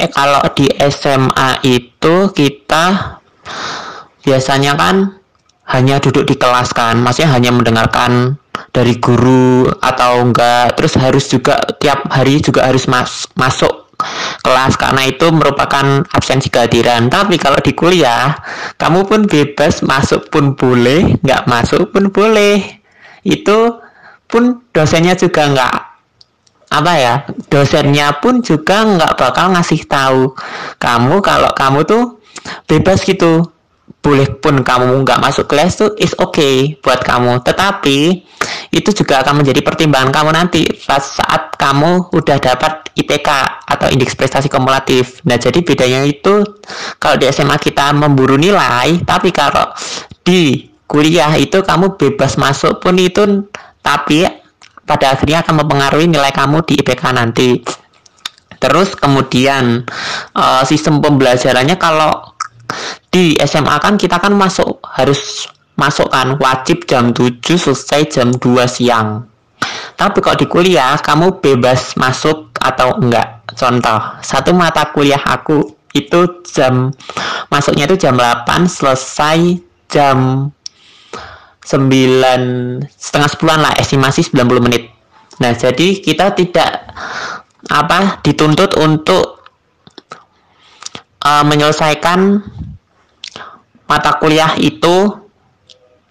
Eh 0.00 0.08
kalau 0.08 0.40
di 0.56 0.64
SMA 0.88 1.60
itu 1.68 2.32
kita 2.32 3.18
biasanya 4.24 4.72
kan 4.80 5.20
hanya 5.68 6.00
duduk 6.00 6.24
di 6.24 6.36
kelas 6.40 6.72
kan, 6.72 6.96
maksudnya 6.96 7.36
hanya 7.36 7.52
mendengarkan 7.52 8.40
dari 8.72 8.96
guru 8.96 9.68
atau 9.84 10.24
enggak, 10.24 10.72
terus 10.80 10.96
harus 10.96 11.28
juga 11.28 11.60
tiap 11.76 12.08
hari 12.08 12.40
juga 12.40 12.64
harus 12.64 12.88
mas 12.88 13.28
masuk 13.36 13.87
kelas 14.42 14.78
karena 14.78 15.02
itu 15.10 15.28
merupakan 15.34 16.06
absensi 16.14 16.48
kehadiran. 16.48 17.10
Tapi 17.10 17.36
kalau 17.36 17.58
di 17.58 17.74
kuliah, 17.74 18.38
kamu 18.78 19.04
pun 19.04 19.20
bebas 19.26 19.82
masuk 19.82 20.30
pun 20.30 20.54
boleh, 20.54 21.18
nggak 21.20 21.44
masuk 21.50 21.90
pun 21.90 22.08
boleh. 22.08 22.62
Itu 23.26 23.82
pun 24.28 24.62
dosennya 24.70 25.16
juga 25.16 25.48
nggak 25.50 25.74
apa 26.68 26.92
ya 27.00 27.14
dosennya 27.48 28.20
pun 28.20 28.44
juga 28.44 28.84
nggak 28.84 29.16
bakal 29.16 29.56
ngasih 29.56 29.88
tahu 29.88 30.36
kamu 30.76 31.24
kalau 31.24 31.48
kamu 31.56 31.80
tuh 31.88 32.04
bebas 32.68 33.00
gitu 33.08 33.40
boleh 33.98 34.28
pun 34.38 34.62
kamu 34.62 35.04
nggak 35.04 35.20
masuk 35.20 35.50
kelas 35.50 35.80
tuh 35.80 35.90
is 35.98 36.14
okay 36.16 36.78
buat 36.80 37.02
kamu 37.02 37.42
tetapi 37.44 38.24
itu 38.68 38.90
juga 38.92 39.20
akan 39.24 39.42
menjadi 39.42 39.60
pertimbangan 39.64 40.12
kamu 40.12 40.30
nanti 40.32 40.62
saat 40.78 41.56
kamu 41.56 42.12
udah 42.12 42.36
dapat 42.38 42.88
IPK 42.98 43.28
atau 43.66 43.86
indeks 43.90 44.18
prestasi 44.18 44.50
kumulatif. 44.50 45.22
Nah, 45.24 45.38
jadi 45.38 45.62
bedanya 45.62 46.02
itu 46.04 46.44
kalau 46.98 47.16
di 47.16 47.26
SMA 47.30 47.56
kita 47.58 47.94
memburu 47.94 48.34
nilai, 48.34 49.02
tapi 49.06 49.30
kalau 49.30 49.70
di 50.26 50.68
kuliah 50.88 51.32
itu 51.36 51.60
kamu 51.64 51.96
bebas 52.00 52.40
masuk 52.40 52.80
pun 52.80 52.96
itu 52.96 53.46
tapi 53.84 54.24
pada 54.88 55.12
akhirnya 55.12 55.44
akan 55.44 55.64
mempengaruhi 55.64 56.08
nilai 56.08 56.32
kamu 56.32 56.64
di 56.64 56.80
IPK 56.80 57.02
nanti. 57.12 57.60
Terus 58.58 58.96
kemudian 58.98 59.86
uh, 60.34 60.62
sistem 60.66 60.98
pembelajarannya 60.98 61.78
kalau 61.78 62.34
di 63.18 63.34
SMA 63.42 63.82
kan 63.82 63.98
kita 63.98 64.22
kan 64.22 64.30
masuk 64.30 64.78
harus 64.94 65.50
masukkan 65.74 66.38
wajib 66.38 66.86
jam 66.86 67.10
7 67.10 67.34
selesai 67.42 68.06
jam 68.06 68.30
2 68.30 68.62
siang. 68.70 69.26
Tapi 69.98 70.22
kalau 70.22 70.38
di 70.38 70.46
kuliah 70.46 70.94
kamu 71.02 71.42
bebas 71.42 71.98
masuk 71.98 72.54
atau 72.62 72.94
enggak? 73.02 73.42
Contoh 73.58 74.22
satu 74.22 74.54
mata 74.54 74.94
kuliah 74.94 75.18
aku 75.18 75.74
itu 75.90 76.46
jam 76.46 76.94
masuknya 77.50 77.90
itu 77.90 78.06
jam 78.06 78.14
8 78.14 78.46
selesai 78.70 79.58
jam 79.90 80.46
9 81.66 82.86
setengah 82.86 83.28
sepuluhan 83.34 83.60
lah 83.66 83.74
estimasi 83.82 84.30
90 84.30 84.62
menit. 84.62 84.94
Nah 85.42 85.58
jadi 85.58 85.98
kita 85.98 86.38
tidak 86.38 86.94
apa 87.66 88.22
dituntut 88.22 88.78
untuk 88.78 89.42
uh, 91.26 91.42
menyelesaikan 91.42 92.46
mata 93.88 94.20
kuliah 94.20 94.54
itu 94.60 95.10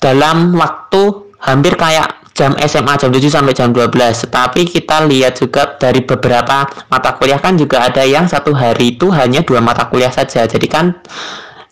dalam 0.02 0.54
waktu 0.58 1.32
hampir 1.38 1.78
kayak 1.78 2.18
jam 2.38 2.54
SMA 2.62 2.94
jam 3.02 3.10
7 3.10 3.34
sampai 3.34 3.54
jam 3.58 3.74
12 3.74 4.30
tapi 4.30 4.70
kita 4.70 5.10
lihat 5.10 5.42
juga 5.42 5.74
dari 5.82 6.06
beberapa 6.06 6.70
mata 6.86 7.18
kuliah 7.18 7.42
kan 7.42 7.58
juga 7.58 7.90
ada 7.90 8.06
yang 8.06 8.30
satu 8.30 8.54
hari 8.54 8.94
itu 8.94 9.10
hanya 9.10 9.42
dua 9.42 9.58
mata 9.58 9.90
kuliah 9.90 10.14
saja. 10.14 10.46
Jadi 10.46 10.70
kan 10.70 10.94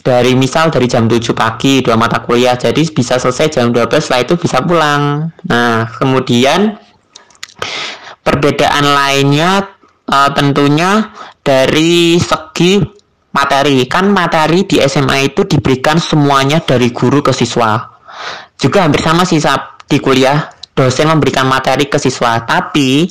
dari 0.01 0.33
misal 0.33 0.73
dari 0.73 0.89
jam 0.89 1.05
7 1.05 1.21
pagi 1.37 1.85
dua 1.85 1.97
mata 1.97 2.21
kuliah 2.25 2.57
jadi 2.57 2.81
bisa 2.89 3.21
selesai 3.21 3.53
jam 3.53 3.69
12 3.69 3.93
setelah 4.01 4.21
itu 4.25 4.33
bisa 4.41 4.57
pulang. 4.65 5.29
Nah 5.45 5.85
kemudian 6.01 6.81
perbedaan 8.25 8.85
lainnya 8.89 9.69
uh, 10.09 10.29
tentunya 10.33 11.13
dari 11.45 12.17
segi 12.17 12.81
materi. 13.35 13.83
Kan 13.91 14.15
materi 14.15 14.63
di 14.63 14.79
SMA 14.79 15.35
itu 15.35 15.43
diberikan 15.43 15.99
semuanya 15.99 16.63
dari 16.63 16.95
guru 16.95 17.19
ke 17.19 17.35
siswa. 17.35 17.75
Juga 18.55 18.87
hampir 18.87 19.03
sama 19.03 19.27
sih 19.27 19.43
di 19.91 19.99
kuliah. 19.99 20.47
Dosen 20.75 21.07
memberikan 21.07 21.47
materi 21.47 21.91
ke 21.91 21.99
siswa. 21.99 22.39
Tapi 22.43 23.07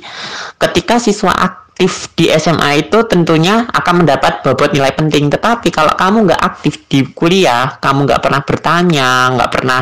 ketika 0.56 0.96
siswa 1.00 1.32
aktif 1.32 2.12
di 2.16 2.28
SMA 2.32 2.88
itu 2.88 3.04
tentunya 3.08 3.68
akan 3.68 4.04
mendapat 4.04 4.40
bobot 4.40 4.72
nilai 4.72 4.92
penting. 4.96 5.28
Tetapi 5.28 5.68
kalau 5.68 5.92
kamu 5.92 6.32
nggak 6.32 6.40
aktif 6.40 6.88
di 6.88 7.04
kuliah 7.12 7.76
kamu 7.80 8.08
nggak 8.08 8.20
pernah 8.20 8.40
bertanya 8.44 9.10
nggak 9.32 9.50
pernah 9.52 9.80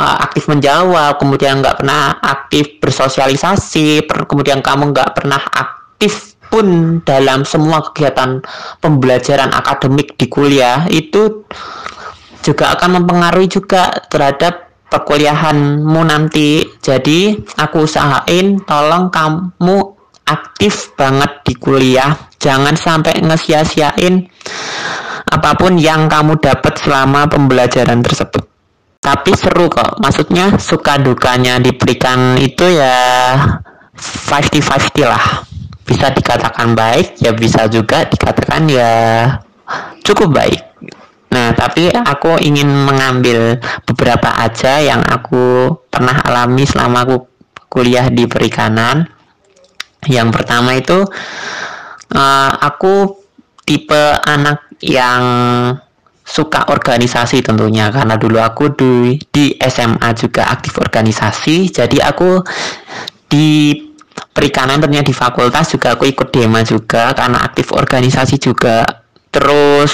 uh, 0.00 0.16
aktif 0.24 0.48
menjawab 0.48 1.20
kemudian 1.20 1.60
nggak 1.60 1.84
pernah 1.84 2.16
aktif 2.22 2.80
bersosialisasi 2.80 4.08
kemudian 4.24 4.64
kamu 4.64 4.96
nggak 4.96 5.10
pernah 5.12 5.40
aktif 5.52 6.39
pun 6.50 6.98
dalam 7.06 7.46
semua 7.46 7.80
kegiatan 7.80 8.42
pembelajaran 8.82 9.54
akademik 9.54 10.18
di 10.18 10.26
kuliah 10.26 10.84
itu 10.90 11.46
juga 12.42 12.74
akan 12.76 13.00
mempengaruhi 13.00 13.48
juga 13.48 13.94
terhadap 14.10 14.70
perkuliahanmu 14.90 16.02
nanti. 16.02 16.66
Jadi, 16.82 17.38
aku 17.56 17.86
usahain 17.86 18.58
tolong 18.66 19.08
kamu 19.08 19.78
aktif 20.26 20.92
banget 20.98 21.30
di 21.46 21.54
kuliah. 21.54 22.12
Jangan 22.42 22.74
sampai 22.74 23.22
ngesia-siain 23.22 24.26
apa 25.30 25.50
pun 25.54 25.78
yang 25.78 26.10
kamu 26.10 26.42
dapat 26.42 26.74
selama 26.82 27.30
pembelajaran 27.30 28.02
tersebut. 28.02 28.42
Tapi 29.00 29.30
seru 29.32 29.70
kok. 29.70 30.00
Maksudnya 30.02 30.58
suka 30.60 31.00
dukanya 31.00 31.56
diberikan 31.62 32.36
itu 32.36 32.68
ya 32.68 32.92
50-50 33.96 35.04
lah 35.04 35.50
bisa 35.84 36.12
dikatakan 36.14 36.76
baik 36.76 37.18
ya 37.18 37.34
bisa 37.34 37.66
juga 37.66 38.06
dikatakan 38.06 38.70
ya 38.70 38.92
cukup 40.06 40.30
baik. 40.34 40.60
Nah 41.30 41.54
tapi 41.54 41.90
aku 41.94 42.38
ingin 42.42 42.66
mengambil 42.66 43.58
beberapa 43.86 44.34
aja 44.34 44.82
yang 44.82 45.02
aku 45.06 45.74
pernah 45.86 46.18
alami 46.26 46.66
selama 46.66 47.06
aku 47.06 47.16
kuliah 47.70 48.10
di 48.10 48.26
perikanan. 48.26 49.06
Yang 50.08 50.28
pertama 50.32 50.74
itu 50.74 51.06
uh, 52.16 52.52
aku 52.58 53.20
tipe 53.68 54.02
anak 54.26 54.66
yang 54.82 55.22
suka 56.30 56.70
organisasi 56.70 57.42
tentunya 57.42 57.90
karena 57.90 58.14
dulu 58.14 58.38
aku 58.38 58.70
di, 58.74 59.18
di 59.34 59.58
SMA 59.58 60.10
juga 60.14 60.46
aktif 60.50 60.78
organisasi. 60.78 61.70
Jadi 61.70 61.98
aku 61.98 62.42
di 63.30 63.74
perikanan 64.30 64.80
tentunya 64.80 65.04
di 65.04 65.14
fakultas 65.14 65.72
juga 65.72 65.96
aku 65.96 66.08
ikut 66.08 66.28
dema 66.32 66.60
juga 66.64 67.12
karena 67.12 67.42
aktif 67.44 67.72
organisasi 67.72 68.36
juga. 68.40 68.84
Terus 69.30 69.92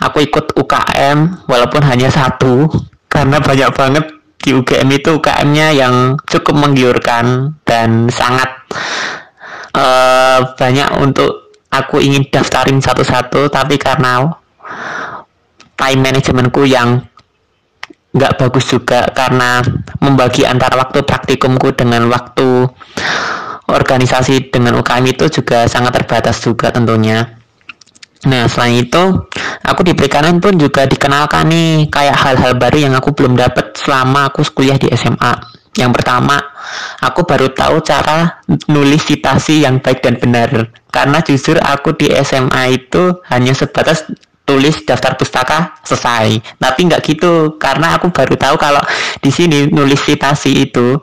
aku 0.00 0.22
ikut 0.22 0.54
UKM 0.54 1.48
walaupun 1.48 1.82
hanya 1.82 2.08
satu 2.10 2.70
karena 3.10 3.38
banyak 3.38 3.70
banget 3.74 4.04
di 4.44 4.52
UGM 4.52 4.88
itu 4.92 5.16
UKM-nya 5.16 5.72
yang 5.72 6.20
cukup 6.28 6.52
menggiurkan 6.52 7.56
dan 7.64 8.12
sangat 8.12 8.50
uh, 9.72 10.52
banyak 10.52 10.88
untuk 11.00 11.56
aku 11.72 12.04
ingin 12.04 12.28
daftarin 12.28 12.78
satu-satu 12.78 13.48
tapi 13.48 13.80
karena 13.80 14.28
time 15.74 16.00
managementku 16.04 16.68
yang 16.68 17.02
nggak 18.14 18.32
bagus 18.38 18.70
juga 18.70 19.10
karena 19.10 19.58
membagi 19.98 20.46
antara 20.46 20.78
waktu 20.78 21.02
praktikumku 21.02 21.74
dengan 21.74 22.06
waktu 22.06 22.70
organisasi 23.66 24.54
dengan 24.54 24.78
UKM 24.78 25.04
itu 25.10 25.42
juga 25.42 25.66
sangat 25.66 25.98
terbatas 25.98 26.38
juga 26.38 26.70
tentunya. 26.70 27.42
Nah, 28.24 28.48
selain 28.48 28.88
itu, 28.88 29.02
aku 29.60 29.84
di 29.84 29.92
perikanan 29.92 30.40
pun 30.40 30.56
juga 30.56 30.88
dikenalkan 30.88 31.44
nih 31.44 31.92
kayak 31.92 32.16
hal-hal 32.16 32.56
baru 32.56 32.88
yang 32.88 32.94
aku 32.96 33.12
belum 33.12 33.36
dapat 33.36 33.76
selama 33.76 34.32
aku 34.32 34.40
kuliah 34.56 34.80
di 34.80 34.88
SMA. 34.96 35.32
Yang 35.76 36.00
pertama, 36.00 36.40
aku 37.04 37.26
baru 37.28 37.52
tahu 37.52 37.84
cara 37.84 38.40
nulis 38.72 39.04
citasi 39.04 39.68
yang 39.68 39.82
baik 39.82 40.00
dan 40.00 40.16
benar. 40.16 40.72
Karena 40.88 41.20
jujur 41.20 41.60
aku 41.60 41.98
di 41.98 42.08
SMA 42.24 42.78
itu 42.80 43.20
hanya 43.28 43.52
sebatas 43.52 44.08
tulis 44.44 44.84
daftar 44.84 45.16
pustaka 45.16 45.80
selesai. 45.84 46.40
Tapi 46.60 46.80
nggak 46.88 47.02
gitu 47.04 47.56
karena 47.56 47.96
aku 47.96 48.12
baru 48.12 48.36
tahu 48.36 48.56
kalau 48.60 48.80
di 49.20 49.32
sini 49.32 49.68
nulis 49.72 50.04
citasi 50.04 50.68
itu 50.68 51.00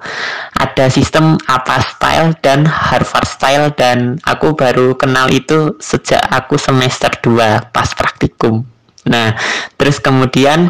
ada 0.54 0.86
sistem 0.94 1.42
apa 1.50 1.82
style 1.82 2.38
dan 2.46 2.70
Harvard 2.70 3.26
style 3.26 3.74
dan 3.74 4.22
aku 4.24 4.54
baru 4.54 4.94
kenal 4.94 5.28
itu 5.34 5.76
sejak 5.82 6.22
aku 6.30 6.56
semester 6.56 7.10
2 7.26 7.74
pas 7.74 7.90
praktikum. 7.98 8.62
Nah 9.10 9.34
terus 9.76 9.98
kemudian 9.98 10.70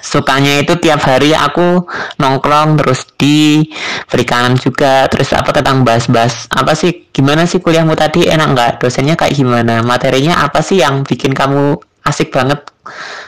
sukanya 0.00 0.64
itu 0.64 0.72
tiap 0.80 1.04
hari 1.04 1.36
aku 1.36 1.84
nongkrong 2.16 2.80
terus 2.80 3.04
di 3.20 3.66
perikanan 4.08 4.56
juga. 4.56 5.04
Terus 5.12 5.36
apa 5.36 5.52
tentang 5.52 5.84
bahas-bahas 5.84 6.48
apa 6.48 6.72
sih 6.72 7.12
gimana 7.12 7.44
sih 7.44 7.60
kuliahmu 7.60 7.92
tadi? 7.92 8.24
Enak 8.24 8.48
nggak? 8.56 8.70
Dosennya 8.80 9.18
kayak 9.18 9.36
gimana? 9.36 9.84
Materinya 9.84 10.40
apa 10.40 10.64
sih 10.64 10.80
yang 10.80 11.04
bikin 11.04 11.36
kamu 11.36 11.76
asik 12.08 12.32
banget? 12.32 12.64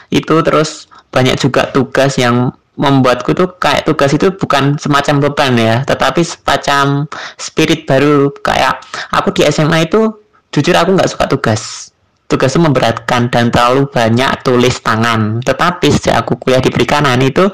Itu 0.09 0.41
terus 0.41 0.89
banyak 1.13 1.37
juga 1.37 1.69
tugas 1.69 2.17
yang 2.17 2.51
membuatku 2.75 3.31
tuh 3.31 3.55
kayak 3.55 3.87
tugas 3.87 4.11
itu 4.11 4.35
bukan 4.35 4.75
semacam 4.75 5.23
beban 5.23 5.55
ya 5.55 5.75
tetapi 5.87 6.25
semacam 6.25 7.05
spirit 7.37 7.85
baru. 7.85 8.33
Kayak 8.41 8.81
aku 9.13 9.31
di 9.31 9.45
SMA 9.47 9.87
itu 9.87 10.11
jujur 10.51 10.75
aku 10.75 10.95
nggak 10.95 11.11
suka 11.11 11.27
tugas 11.27 11.94
tugas 12.25 12.57
itu 12.57 12.61
memberatkan 12.61 13.29
dan 13.29 13.53
terlalu 13.53 13.85
banyak 13.89 14.29
tulis 14.41 14.81
tangan. 14.81 15.41
Tetapi 15.45 15.87
sejak 15.93 16.25
aku 16.25 16.41
kuliah 16.41 16.61
di 16.61 16.73
perikanan 16.73 17.21
itu 17.21 17.49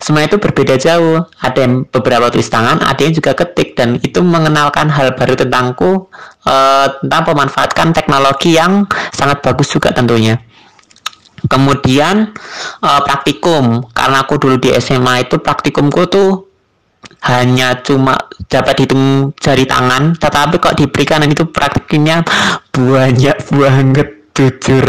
semua 0.00 0.24
itu 0.24 0.36
berbeda 0.36 0.76
jauh. 0.76 1.24
Ada 1.40 1.58
yang 1.64 1.88
beberapa 1.88 2.28
tulis 2.28 2.48
tangan, 2.52 2.84
ada 2.84 3.00
yang 3.00 3.14
juga 3.16 3.32
ketik 3.32 3.76
dan 3.76 3.96
itu 4.00 4.20
mengenalkan 4.20 4.92
hal 4.92 5.16
baru 5.16 5.34
tentangku 5.40 6.08
uh, 6.44 6.86
tentang 7.00 7.22
pemanfaatkan 7.24 7.88
teknologi 7.96 8.56
yang 8.56 8.84
sangat 9.12 9.40
bagus 9.40 9.72
juga 9.72 9.92
tentunya. 9.96 10.36
Kemudian 11.40 12.36
uh, 12.84 13.00
praktikum 13.00 13.88
karena 13.96 14.28
aku 14.28 14.36
dulu 14.36 14.60
di 14.60 14.76
SMA 14.76 15.24
itu 15.24 15.40
praktikumku 15.40 16.04
tuh 16.12 16.50
hanya 17.24 17.80
cuma 17.80 18.16
dapat 18.48 18.84
hitung 18.84 19.32
jari 19.36 19.68
tangan 19.68 20.16
tetapi 20.16 20.56
kok 20.56 20.76
di 20.76 20.88
perikanan 20.88 21.28
itu 21.28 21.44
praktiknya 21.48 22.24
banyak 22.88 23.36
banget 23.52 24.08
jujur. 24.32 24.86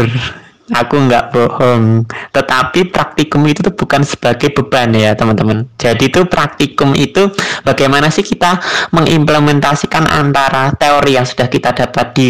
Aku 0.72 0.96
nggak 0.96 1.36
bohong. 1.36 2.08
Tetapi 2.32 2.88
praktikum 2.88 3.44
itu 3.44 3.60
tuh 3.60 3.76
bukan 3.76 4.00
sebagai 4.06 4.56
beban 4.56 4.94
ya 4.96 5.12
teman-teman. 5.12 5.68
Jadi 5.76 6.08
tuh 6.08 6.24
praktikum 6.24 6.96
itu 6.96 7.28
bagaimana 7.60 8.08
sih 8.08 8.24
kita 8.24 8.56
mengimplementasikan 8.96 10.08
antara 10.08 10.72
teori 10.80 11.20
yang 11.20 11.28
sudah 11.28 11.52
kita 11.52 11.76
dapat 11.76 12.06
di 12.16 12.28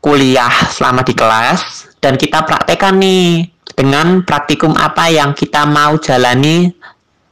kuliah 0.00 0.50
selama 0.72 1.04
di 1.04 1.12
kelas 1.12 1.92
dan 2.00 2.16
kita 2.16 2.46
praktekkan 2.46 2.96
nih 2.96 3.50
dengan 3.74 4.26
praktikum 4.26 4.74
apa 4.74 5.10
yang 5.10 5.34
kita 5.34 5.66
mau 5.68 5.98
jalani 5.98 6.72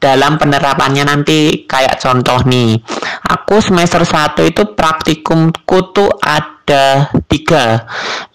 dalam 0.06 0.38
penerapannya 0.38 1.02
nanti. 1.02 1.66
Kayak 1.66 1.98
contoh 1.98 2.46
nih 2.46 2.78
aku 3.26 3.58
semester 3.58 4.06
1 4.06 4.38
itu 4.46 4.62
praktikumku 4.78 5.78
tuh 5.90 6.14
ada 6.22 7.10
tiga. 7.26 7.82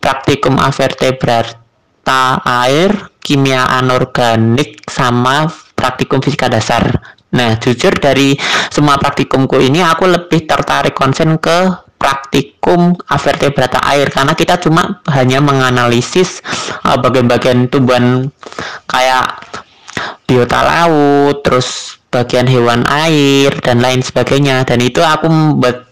Praktikum 0.04 0.60
avertebrata 0.60 2.44
air 2.44 2.92
kimia 3.24 3.72
anorganik 3.72 4.84
sama 4.92 5.48
praktikum 5.72 6.20
fisika 6.20 6.52
dasar. 6.52 6.92
Nah 7.32 7.56
jujur 7.64 7.96
dari 7.96 8.36
semua 8.68 9.00
praktikumku 9.00 9.56
ini 9.64 9.80
aku 9.80 10.12
lebih 10.12 10.44
tertarik 10.44 10.92
konsen 10.92 11.40
ke 11.40 11.72
praktikum 11.96 12.98
avertebrata 13.08 13.80
air. 13.88 14.12
Karena 14.12 14.36
kita 14.36 14.60
cuma 14.60 15.00
hanya 15.08 15.40
menganalisis 15.40 16.44
uh, 16.84 17.00
bagian-bagian 17.00 17.72
tumbuhan 17.72 18.28
kayak 18.90 19.40
biota 20.26 20.60
laut, 20.64 21.44
terus 21.44 22.00
bagian 22.12 22.46
hewan 22.46 22.84
air 22.88 23.56
dan 23.64 23.80
lain 23.80 24.04
sebagainya. 24.04 24.64
Dan 24.68 24.84
itu 24.84 25.00
aku 25.00 25.28
membuat 25.28 25.92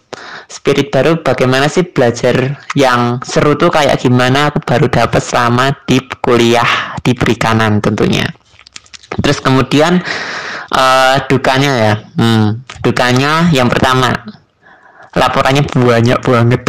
spirit 0.50 0.90
baru 0.90 1.22
bagaimana 1.22 1.70
sih 1.70 1.86
belajar 1.86 2.58
yang 2.74 3.22
seru 3.22 3.54
tuh 3.56 3.70
kayak 3.70 4.02
gimana 4.02 4.50
aku 4.50 4.60
baru 4.66 4.90
dapat 4.90 5.22
selama 5.22 5.72
di 5.86 6.02
kuliah 6.20 6.98
di 7.06 7.14
perikanan 7.14 7.80
tentunya. 7.80 8.26
Terus 9.10 9.40
kemudian 9.42 10.02
uh, 10.74 11.16
dukanya 11.30 11.72
ya, 11.78 11.94
hmm, 12.18 12.46
dukanya 12.82 13.50
yang 13.54 13.70
pertama 13.70 14.14
laporannya 15.14 15.66
banyak 15.66 16.20
banget. 16.22 16.62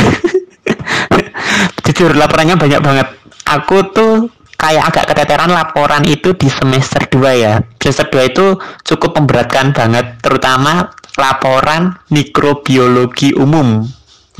Jujur 1.84 2.16
laporannya 2.16 2.56
banyak 2.56 2.80
banget. 2.80 3.08
Aku 3.44 3.82
tuh 3.92 4.30
kayak 4.60 4.92
agak 4.92 5.04
keteteran 5.16 5.56
laporan 5.56 6.04
itu 6.04 6.36
di 6.36 6.52
semester 6.52 7.08
2 7.08 7.32
ya. 7.40 7.64
Semester 7.80 8.12
2 8.12 8.30
itu 8.36 8.46
cukup 8.84 9.16
memberatkan 9.16 9.72
banget, 9.72 10.20
terutama 10.20 10.92
laporan 11.16 11.96
mikrobiologi 12.12 13.32
umum. 13.32 13.88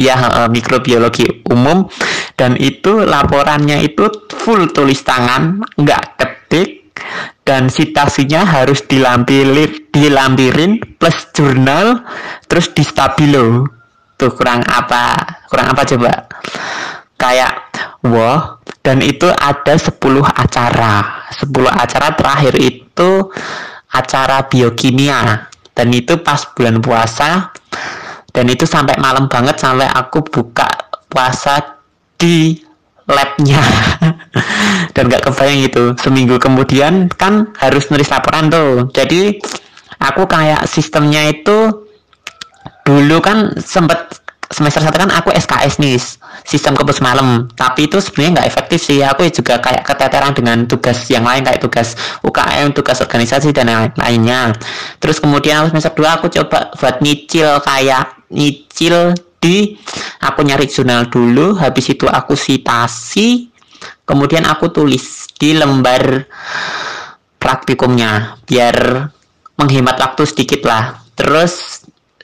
Ya, 0.00 0.48
mikrobiologi 0.48 1.44
umum 1.48 1.88
dan 2.36 2.56
itu 2.56 3.04
laporannya 3.04 3.84
itu 3.84 4.08
full 4.32 4.72
tulis 4.72 5.04
tangan, 5.04 5.60
nggak 5.76 6.04
ketik 6.16 6.88
dan 7.44 7.68
citasinya 7.68 8.48
harus 8.48 8.80
dilampirin, 8.88 9.92
dilampirin 9.92 10.80
plus 10.96 11.28
jurnal 11.36 12.00
terus 12.48 12.72
di 12.72 12.80
stabilo. 12.80 13.68
Tuh 14.16 14.32
kurang 14.32 14.64
apa? 14.68 15.16
Kurang 15.52 15.72
apa 15.72 15.84
coba? 15.84 16.12
Kayak 17.20 17.68
wah 18.04 18.59
dan 18.80 19.04
itu 19.04 19.28
ada 19.28 19.76
10 19.76 20.00
acara. 20.24 21.28
10 21.36 21.52
acara 21.68 22.08
terakhir 22.16 22.54
itu 22.56 23.28
acara 23.92 24.48
biokimia. 24.48 25.52
Dan 25.76 25.92
itu 25.92 26.16
pas 26.24 26.40
bulan 26.56 26.80
puasa. 26.80 27.52
Dan 28.32 28.48
itu 28.48 28.64
sampai 28.64 28.96
malam 28.96 29.28
banget 29.28 29.60
sampai 29.60 29.84
aku 29.84 30.24
buka 30.24 30.68
puasa 31.12 31.80
di 32.16 32.56
labnya. 33.04 33.60
Dan 34.96 35.12
gak 35.12 35.28
kebayang 35.28 35.60
itu. 35.68 35.84
Seminggu 36.00 36.40
kemudian 36.40 37.12
kan 37.12 37.52
harus 37.60 37.92
nulis 37.92 38.08
laporan 38.08 38.48
tuh. 38.48 38.88
Jadi 38.96 39.36
aku 40.00 40.24
kayak 40.24 40.64
sistemnya 40.64 41.28
itu 41.28 41.84
dulu 42.88 43.20
kan 43.20 43.52
sempet 43.60 44.08
semester 44.50 44.82
satu 44.82 44.98
kan 44.98 45.10
aku 45.14 45.30
SKS 45.30 45.78
nih 45.78 45.96
sistem 46.44 46.74
kampus 46.74 46.98
malam. 46.98 47.46
Tapi 47.54 47.86
itu 47.86 48.02
sebenarnya 48.02 48.42
nggak 48.42 48.48
efektif 48.50 48.78
sih. 48.82 49.00
Aku 49.06 49.24
juga 49.30 49.62
kayak 49.62 49.86
keteteran 49.86 50.34
dengan 50.34 50.66
tugas 50.66 51.06
yang 51.08 51.22
lain 51.22 51.46
kayak 51.46 51.62
tugas 51.62 51.94
UKM 52.20 52.72
tugas 52.76 52.98
organisasi 53.00 53.50
dan 53.50 53.68
lain 53.68 53.92
lainnya 53.96 54.54
terus 55.02 55.18
kemudian 55.18 55.68
semester 55.68 55.92
dua 55.96 56.20
aku 56.20 56.28
coba 56.30 56.72
buat 56.76 57.02
nyicil 57.02 57.60
kayak 57.64 58.28
nyicil 58.30 59.16
di 59.40 59.76
aku 60.20 60.44
nyari 60.44 60.68
jurnal 60.68 61.08
dulu 61.08 61.56
habis 61.56 61.88
itu 61.88 62.04
aku 62.04 62.36
citasi 62.36 63.48
kemudian 64.04 64.44
aku 64.44 64.68
tulis 64.68 65.32
di 65.40 65.56
lembar 65.56 66.28
praktikumnya 67.40 68.36
biar 68.44 69.08
menghemat 69.56 69.96
waktu 69.96 70.24
sedikit 70.28 70.64
lah. 70.68 71.00
Terus 71.16 71.79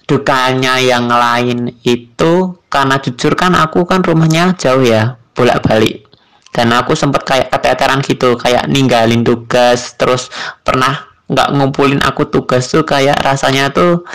dukanya 0.06 0.78
yang 0.78 1.10
lain 1.10 1.74
itu 1.82 2.54
karena 2.70 2.96
jujur 3.02 3.34
kan 3.34 3.58
aku 3.58 3.82
kan 3.82 4.00
rumahnya 4.06 4.54
jauh 4.54 4.82
ya 4.86 5.18
bolak-balik. 5.34 6.06
Dan 6.54 6.72
aku 6.72 6.96
sempat 6.96 7.26
kayak 7.28 7.52
keteteran 7.52 8.00
gitu 8.00 8.38
kayak 8.40 8.64
ninggalin 8.70 9.20
tugas 9.20 9.92
terus 10.00 10.32
pernah 10.64 11.04
nggak 11.26 11.52
ngumpulin 11.52 12.00
aku 12.00 12.30
tugas 12.30 12.70
tuh 12.70 12.86
kayak 12.86 13.18
rasanya 13.20 13.68
tuh 13.74 14.06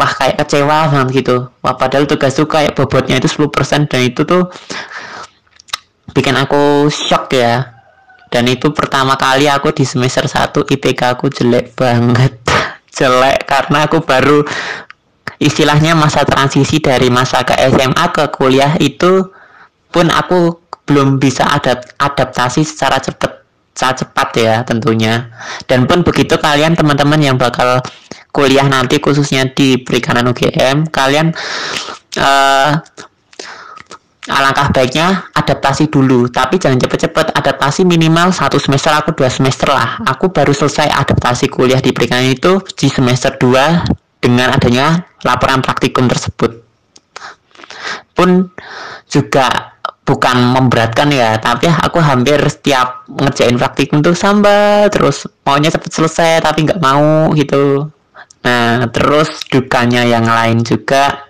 wah 0.00 0.10
kayak 0.10 0.42
kecewa 0.42 0.88
banget 0.90 1.22
gitu. 1.22 1.52
Wah 1.60 1.76
padahal 1.76 2.08
tugas 2.08 2.32
tuh 2.34 2.48
kayak 2.48 2.74
bobotnya 2.74 3.20
itu 3.20 3.28
10% 3.28 3.86
dan 3.86 4.00
itu 4.00 4.24
tuh 4.24 4.48
bikin 6.16 6.34
aku 6.34 6.88
shock 6.88 7.30
ya. 7.36 7.76
Dan 8.30 8.46
itu 8.46 8.70
pertama 8.70 9.18
kali 9.18 9.50
aku 9.50 9.74
di 9.74 9.82
semester 9.82 10.24
1 10.24 10.54
IPK 10.54 11.18
aku 11.18 11.26
jelek 11.28 11.74
banget 11.74 12.38
jelek 12.90 13.46
karena 13.46 13.86
aku 13.86 14.02
baru 14.02 14.42
istilahnya 15.40 15.96
masa 15.96 16.22
transisi 16.28 16.78
dari 16.78 17.08
masa 17.08 17.42
ke 17.42 17.56
SMA 17.56 18.06
ke 18.12 18.24
kuliah 18.34 18.76
itu 18.76 19.30
pun 19.90 20.06
aku 20.12 20.60
belum 20.84 21.22
bisa 21.22 21.48
adapt 21.48 21.96
adaptasi 21.96 22.66
secara 22.66 23.00
cepat 23.00 23.40
secara 23.72 23.94
cepat 23.96 24.28
ya 24.36 24.54
tentunya. 24.66 25.32
Dan 25.64 25.88
pun 25.88 26.04
begitu 26.04 26.36
kalian 26.36 26.76
teman-teman 26.76 27.16
yang 27.22 27.40
bakal 27.40 27.80
kuliah 28.30 28.66
nanti 28.68 29.00
khususnya 29.00 29.48
di 29.50 29.80
perikanan 29.80 30.28
UGM 30.30 30.92
kalian 30.92 31.32
uh, 32.20 32.70
alangkah 34.30 34.70
baiknya 34.70 35.28
adaptasi 35.34 35.90
dulu 35.90 36.30
tapi 36.30 36.56
jangan 36.56 36.78
cepet-cepet 36.78 37.34
adaptasi 37.34 37.82
minimal 37.82 38.30
satu 38.30 38.56
semester 38.56 38.94
aku 38.94 39.12
dua 39.12 39.28
semester 39.28 39.68
lah. 39.74 39.98
Aku 40.06 40.30
baru 40.30 40.54
selesai 40.54 40.88
adaptasi 40.88 41.50
kuliah 41.50 41.82
di 41.82 41.90
perikanan 41.90 42.30
itu 42.30 42.62
di 42.78 42.86
semester 42.86 43.34
2 43.36 44.22
dengan 44.22 44.54
adanya 44.54 45.04
laporan 45.26 45.60
praktikum 45.60 46.06
tersebut. 46.06 46.62
Pun 48.14 48.52
juga 49.08 49.76
bukan 50.04 50.36
memberatkan 50.58 51.06
ya 51.14 51.38
tapi 51.38 51.70
aku 51.70 52.02
hampir 52.02 52.36
setiap 52.50 53.06
ngerjain 53.06 53.54
praktikum 53.54 54.02
tuh 54.02 54.18
sambil 54.18 54.90
terus 54.90 55.22
maunya 55.46 55.70
cepet 55.70 55.90
selesai 55.90 56.42
tapi 56.42 56.66
nggak 56.66 56.82
mau 56.82 57.30
gitu. 57.38 57.86
Nah 58.42 58.88
terus 58.90 59.44
dukanya 59.46 60.02
yang 60.02 60.26
lain 60.26 60.66
juga 60.66 61.29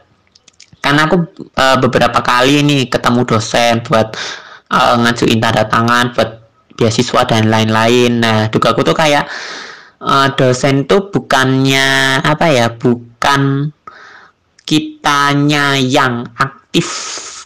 karena 0.90 1.06
aku 1.06 1.22
uh, 1.54 1.78
beberapa 1.78 2.18
kali 2.18 2.66
ini 2.66 2.90
ketemu 2.90 3.22
dosen 3.22 3.78
buat 3.86 4.10
uh, 4.74 4.98
ngajuin 4.98 5.38
tanda 5.38 5.62
tangan 5.70 6.10
buat 6.18 6.42
beasiswa 6.74 7.22
dan 7.30 7.46
lain-lain. 7.46 8.18
Nah 8.18 8.50
juga 8.50 8.74
aku 8.74 8.82
tuh 8.82 8.98
kayak 8.98 9.30
uh, 10.02 10.34
dosen 10.34 10.90
tuh 10.90 11.06
bukannya 11.14 12.18
apa 12.26 12.50
ya 12.50 12.74
bukan 12.74 13.70
kitanya 14.66 15.78
yang 15.78 16.26
aktif 16.34 16.90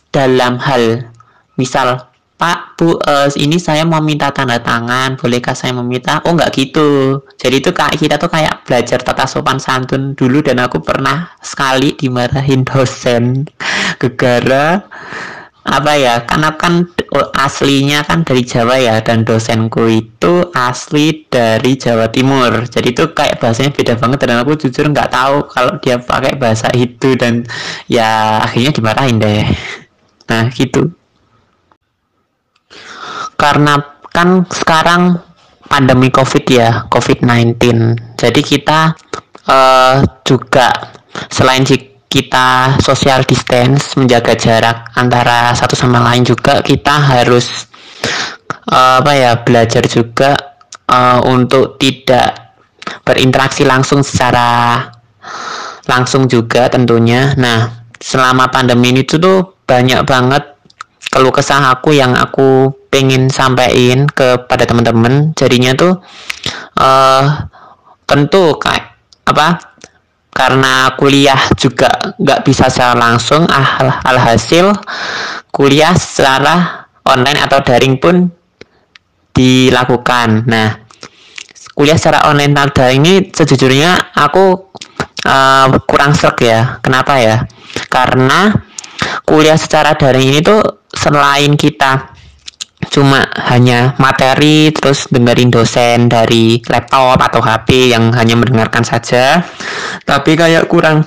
dalam 0.09 0.57
hal 0.57 1.13
misal 1.61 2.14
Pak, 2.35 2.75
Bu, 2.75 2.99
uh, 2.99 3.31
ini 3.39 3.63
saya 3.63 3.87
mau 3.87 4.03
minta 4.03 4.27
tanda 4.35 4.59
tangan, 4.59 5.15
bolehkah 5.15 5.55
saya 5.55 5.71
meminta? 5.71 6.19
Oh, 6.27 6.35
nggak 6.35 6.51
gitu. 6.51 7.23
Jadi 7.39 7.63
itu 7.63 7.71
kayak 7.71 7.95
kita 7.95 8.19
tuh 8.19 8.27
kayak 8.27 8.67
belajar 8.67 8.99
tata 8.99 9.23
sopan 9.31 9.63
santun 9.63 10.19
dulu 10.19 10.43
dan 10.43 10.59
aku 10.59 10.83
pernah 10.83 11.31
sekali 11.39 11.95
dimarahin 11.95 12.67
dosen. 12.67 13.47
Gegara. 14.03 14.83
Apa 15.65 15.95
ya? 15.95 16.27
Karena 16.27 16.59
kan 16.59 16.91
aslinya 17.39 18.03
kan 18.03 18.27
dari 18.27 18.43
Jawa 18.43 18.83
ya 18.83 18.99
dan 19.01 19.23
dosenku 19.23 19.87
itu 19.87 20.51
asli 20.53 21.31
dari 21.31 21.79
Jawa 21.79 22.11
Timur. 22.11 22.67
Jadi 22.67 22.99
itu 22.99 23.15
kayak 23.15 23.39
bahasanya 23.39 23.71
beda 23.73 23.95
banget 23.95 24.19
dan 24.27 24.43
aku 24.43 24.59
jujur 24.59 24.91
nggak 24.91 25.15
tahu 25.15 25.47
kalau 25.49 25.79
dia 25.79 25.97
pakai 26.03 26.35
bahasa 26.37 26.67
itu 26.75 27.15
dan 27.15 27.47
ya 27.87 28.43
akhirnya 28.43 28.75
dimarahin 28.75 29.17
deh. 29.23 29.47
Nah 30.29 30.51
gitu 30.53 30.93
karena 33.35 33.79
kan 34.15 34.47
sekarang 34.47 35.19
pandemi 35.67 36.09
COVID 36.13 36.45
ya, 36.47 36.87
COVID-19. 36.87 37.59
Jadi 38.15 38.41
kita 38.41 38.95
uh, 39.51 39.97
juga 40.23 40.71
selain 41.31 41.67
kita 42.15 42.79
social 42.79 43.27
distance, 43.27 43.99
menjaga 43.99 44.39
jarak 44.39 44.95
antara 44.95 45.51
satu 45.51 45.75
sama 45.75 45.99
lain 45.99 46.23
juga 46.23 46.63
kita 46.63 46.95
harus 46.95 47.67
uh, 48.71 49.03
apa 49.03 49.13
ya 49.19 49.33
belajar 49.43 49.83
juga 49.91 50.39
uh, 50.87 51.19
untuk 51.27 51.75
tidak 51.83 52.55
berinteraksi 53.03 53.67
langsung 53.67 54.07
secara 54.07 54.79
langsung 55.91 56.31
juga 56.31 56.71
tentunya. 56.71 57.35
Nah, 57.35 57.85
selama 57.99 58.47
pandemi 58.49 58.95
ini 58.95 59.03
tuh 59.03 59.59
banyak 59.67 60.07
banget 60.07 60.54
keluh 61.15 61.31
kesah 61.31 61.71
aku 61.71 61.95
yang 61.95 62.19
aku 62.19 62.75
pengen 62.91 63.31
sampaikan 63.31 64.11
kepada 64.11 64.67
teman-teman. 64.67 65.31
Jadinya 65.39 65.71
tuh 65.79 66.03
uh, 66.83 67.47
tentu 68.03 68.59
kayak 68.59 68.99
apa 69.23 69.79
karena 70.35 70.91
kuliah 70.99 71.39
juga 71.55 71.87
nggak 72.19 72.43
bisa 72.43 72.67
secara 72.67 72.99
langsung 72.99 73.47
ah, 73.47 74.03
alhasil 74.03 74.75
kuliah 75.55 75.95
secara 75.95 76.91
online 77.07 77.39
atau 77.47 77.63
daring 77.63 78.03
pun 78.03 78.27
dilakukan. 79.31 80.51
Nah 80.51 80.83
kuliah 81.79 81.95
secara 81.95 82.27
online 82.27 82.59
atau 82.59 82.83
daring 82.83 83.07
ini 83.07 83.15
sejujurnya 83.31 84.19
aku 84.19 84.75
uh, 85.31 85.79
kurang 85.87 86.19
serk 86.19 86.43
ya. 86.43 86.83
Kenapa 86.83 87.23
ya? 87.23 87.47
Karena 87.87 88.51
kuliah 89.23 89.55
secara 89.55 89.95
daring 89.95 90.35
ini 90.35 90.41
tuh 90.43 90.84
selain 90.97 91.55
kita. 91.59 92.15
Cuma 92.91 93.27
hanya 93.51 93.97
materi 93.99 94.71
terus 94.71 95.09
dengerin 95.11 95.51
dosen 95.51 96.07
dari 96.07 96.63
laptop 96.69 97.19
atau 97.19 97.41
HP 97.43 97.91
yang 97.91 98.15
hanya 98.15 98.39
mendengarkan 98.39 98.87
saja. 98.87 99.43
Tapi 100.05 100.37
kayak 100.39 100.71
kurang 100.71 101.03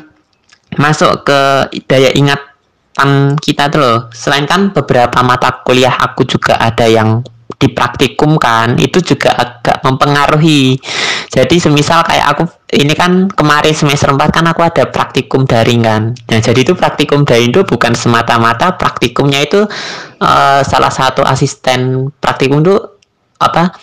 masuk 0.76 1.24
ke 1.24 1.40
daya 1.88 2.12
ingatan 2.12 3.40
kita 3.40 3.72
tuh 3.72 3.80
loh. 3.80 3.98
Selain 4.12 4.44
kan 4.44 4.76
beberapa 4.76 5.24
mata 5.24 5.64
kuliah 5.64 5.96
aku 5.96 6.28
juga 6.28 6.60
ada 6.60 6.90
yang 6.90 7.24
dipraktikumkan 7.58 8.78
itu 8.78 9.02
juga 9.02 9.34
agak 9.34 9.82
mempengaruhi 9.82 10.78
jadi 11.28 11.60
semisal 11.60 12.08
kayak 12.08 12.26
aku 12.36 12.44
ini 12.72 12.96
kan 12.96 13.28
kemarin 13.28 13.76
semester 13.76 14.16
4 14.16 14.32
kan 14.32 14.48
aku 14.48 14.64
ada 14.64 14.88
praktikum 14.88 15.44
daring 15.44 15.84
kan. 15.84 16.16
Nah 16.16 16.40
jadi 16.40 16.64
itu 16.64 16.72
praktikum 16.72 17.28
daring 17.28 17.52
itu 17.52 17.68
bukan 17.68 17.92
semata-mata 18.00 18.80
praktikumnya 18.80 19.44
itu 19.44 19.68
uh, 20.24 20.62
salah 20.64 20.92
satu 20.92 21.28
asisten 21.28 22.12
praktikum 22.24 22.64
itu 22.64 22.80
apa 23.44 23.76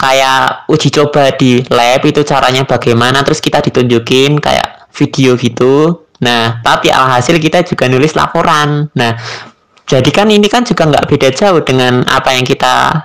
kayak 0.00 0.66
uji 0.66 0.88
coba 0.90 1.30
di 1.36 1.62
lab 1.70 2.02
itu 2.02 2.24
caranya 2.24 2.64
bagaimana 2.64 3.22
terus 3.22 3.44
kita 3.44 3.60
ditunjukin 3.60 4.40
kayak 4.40 4.88
video 4.96 5.36
gitu. 5.36 6.08
Nah 6.24 6.64
tapi 6.64 6.88
alhasil 6.88 7.36
kita 7.36 7.68
juga 7.68 7.84
nulis 7.92 8.16
laporan. 8.16 8.88
Nah 8.96 9.12
jadi 9.84 10.08
kan 10.08 10.24
ini 10.32 10.48
kan 10.48 10.64
juga 10.64 10.88
nggak 10.88 11.04
beda 11.04 11.28
jauh 11.36 11.60
dengan 11.60 12.00
apa 12.08 12.32
yang 12.32 12.48
kita 12.48 12.96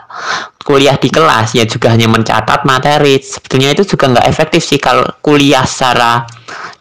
kuliah 0.67 0.99
di 0.99 1.08
kelas 1.08 1.56
ya 1.56 1.63
juga 1.63 1.95
hanya 1.95 2.12
mencatat 2.12 2.67
materi. 2.67 3.15
Sebetulnya 3.23 3.71
itu 3.71 3.88
juga 3.88 4.12
nggak 4.12 4.27
efektif 4.27 4.67
sih 4.67 4.75
kalau 4.84 5.08
kuliah 5.23 5.63
secara 5.63 6.27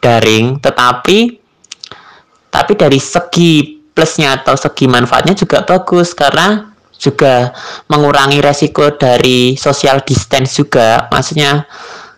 daring. 0.02 0.58
Tetapi 0.58 1.18
tapi 2.50 2.72
dari 2.74 2.98
segi 2.98 3.78
plusnya 3.94 4.42
atau 4.42 4.58
segi 4.58 4.90
manfaatnya 4.90 5.38
juga 5.38 5.62
bagus 5.62 6.18
karena 6.18 6.74
juga 6.98 7.54
mengurangi 7.86 8.42
resiko 8.42 8.90
dari 8.98 9.54
social 9.54 10.02
distance 10.02 10.58
juga. 10.58 11.06
Maksudnya 11.06 11.62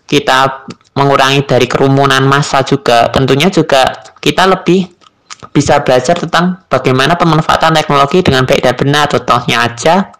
kita 0.09 0.65
mengurangi 0.97 1.45
dari 1.45 1.69
kerumunan 1.69 2.25
massa 2.25 2.65
juga. 2.65 3.13
Tentunya 3.13 3.53
juga 3.53 4.09
kita 4.17 4.49
lebih 4.49 4.89
bisa 5.53 5.79
belajar 5.85 6.19
tentang 6.19 6.65
bagaimana 6.67 7.15
pemanfaatan 7.15 7.77
teknologi 7.77 8.25
dengan 8.25 8.43
baik 8.43 8.63
dan 8.65 8.75
benar. 8.75 9.05
Contohnya 9.07 9.69
aja, 9.69 10.11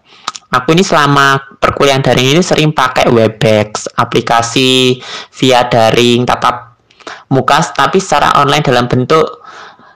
aku 0.49 0.73
ini 0.73 0.81
selama 0.81 1.38
perkuliahan 1.62 2.01
daring 2.01 2.38
ini 2.38 2.41
sering 2.41 2.73
pakai 2.73 3.09
Webex, 3.09 3.89
aplikasi 3.97 4.97
via 5.38 5.65
daring 5.69 6.25
tatap 6.25 6.77
muka, 7.29 7.62
tapi 7.73 8.01
secara 8.01 8.33
online 8.41 8.65
dalam 8.65 8.85
bentuk 8.89 9.45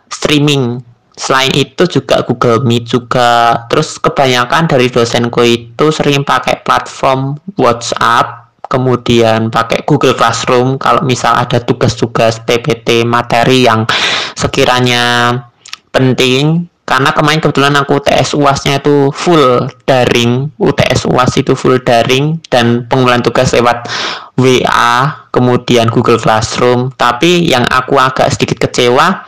streaming. 0.09 0.81
Selain 1.13 1.53
itu 1.53 1.85
juga 1.85 2.25
Google 2.25 2.65
Meet 2.65 2.89
juga. 2.89 3.61
Terus 3.69 4.01
kebanyakan 4.01 4.65
dari 4.65 4.89
dosenku 4.89 5.45
itu 5.45 5.93
sering 5.93 6.25
pakai 6.25 6.65
platform 6.65 7.37
WhatsApp 7.53 8.43
kemudian 8.73 9.53
pakai 9.53 9.85
Google 9.85 10.17
Classroom 10.17 10.81
kalau 10.81 11.05
misal 11.05 11.37
ada 11.37 11.61
tugas-tugas 11.61 12.41
PPT 12.41 13.05
materi 13.05 13.69
yang 13.69 13.85
sekiranya 14.33 15.29
penting 15.93 16.72
karena 16.83 17.15
kemarin 17.15 17.39
kebetulan 17.39 17.73
aku 17.79 18.03
UTS 18.03 18.35
UASnya 18.35 18.83
itu 18.83 19.09
full 19.15 19.71
daring 19.87 20.51
UTS 20.59 21.07
UAS 21.07 21.31
itu 21.39 21.55
full 21.55 21.79
daring 21.79 22.43
dan 22.51 22.83
pengumpulan 22.91 23.23
tugas 23.23 23.55
lewat 23.55 23.87
WA 24.35 25.27
kemudian 25.31 25.87
Google 25.87 26.19
Classroom 26.19 26.91
tapi 26.99 27.47
yang 27.47 27.63
aku 27.71 27.95
agak 27.95 28.35
sedikit 28.35 28.67
kecewa 28.67 29.23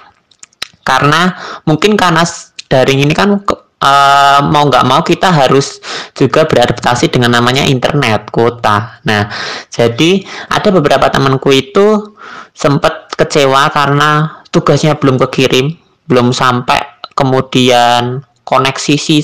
karena 0.85 1.33
mungkin 1.63 1.95
karena 1.97 2.21
daring 2.69 3.01
ini 3.01 3.15
kan 3.15 3.41
uh, 3.85 4.39
mau 4.45 4.63
nggak 4.69 4.85
mau 4.85 5.01
kita 5.01 5.29
harus 5.33 5.81
juga 6.13 6.45
beradaptasi 6.45 7.09
dengan 7.09 7.37
namanya 7.37 7.65
internet 7.65 8.29
kuota. 8.29 9.01
Nah, 9.05 9.29
jadi 9.69 10.23
ada 10.49 10.69
beberapa 10.73 11.09
temanku 11.09 11.49
itu 11.53 12.13
sempat 12.55 13.13
kecewa 13.17 13.69
karena 13.73 14.41
tugasnya 14.49 14.95
belum 14.95 15.19
kekirim, 15.27 15.75
belum 16.07 16.31
sampai, 16.31 16.84
kemudian 17.15 18.21
koneksi 18.45 18.95
si 18.99 19.23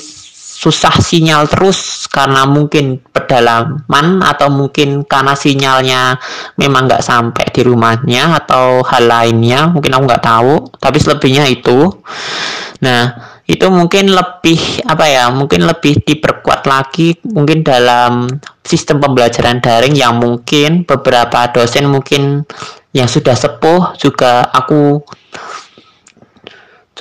susah 0.61 0.93
sinyal 1.01 1.49
terus 1.49 2.05
karena 2.05 2.45
mungkin 2.45 3.01
pedalaman 3.09 4.21
atau 4.21 4.53
mungkin 4.53 5.01
karena 5.09 5.33
sinyalnya 5.33 6.21
memang 6.53 6.85
nggak 6.85 7.01
sampai 7.01 7.49
di 7.49 7.65
rumahnya 7.65 8.37
atau 8.45 8.85
hal 8.85 9.09
lainnya 9.09 9.73
mungkin 9.73 9.97
aku 9.97 10.03
nggak 10.05 10.25
tahu 10.25 10.69
tapi 10.77 10.97
selebihnya 11.01 11.49
itu. 11.49 11.89
Nah 12.85 13.31
itu 13.49 13.65
mungkin 13.73 14.13
lebih 14.13 14.85
apa 14.85 15.05
ya 15.09 15.33
mungkin 15.33 15.65
lebih 15.65 16.05
diperkuat 16.05 16.69
lagi 16.69 17.17
mungkin 17.25 17.65
dalam 17.65 18.29
sistem 18.61 19.01
pembelajaran 19.01 19.59
daring 19.65 19.97
yang 19.97 20.21
mungkin 20.21 20.85
beberapa 20.85 21.49
dosen 21.49 21.89
mungkin 21.89 22.45
yang 22.93 23.09
sudah 23.09 23.33
sepuh 23.33 23.97
juga 23.97 24.45
aku 24.53 25.01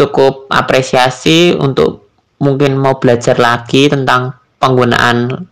cukup 0.01 0.49
apresiasi 0.49 1.53
untuk 1.53 2.09
mungkin 2.41 2.81
mau 2.81 2.97
belajar 2.97 3.37
lagi 3.37 3.93
tentang 3.93 4.33
penggunaan 4.57 5.45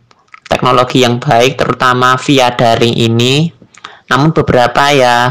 teknologi 0.49 1.05
yang 1.05 1.21
baik 1.21 1.61
terutama 1.61 2.17
via 2.17 2.49
daring 2.57 2.97
ini. 2.97 3.53
Namun 4.09 4.33
beberapa 4.33 4.89
ya 4.89 5.29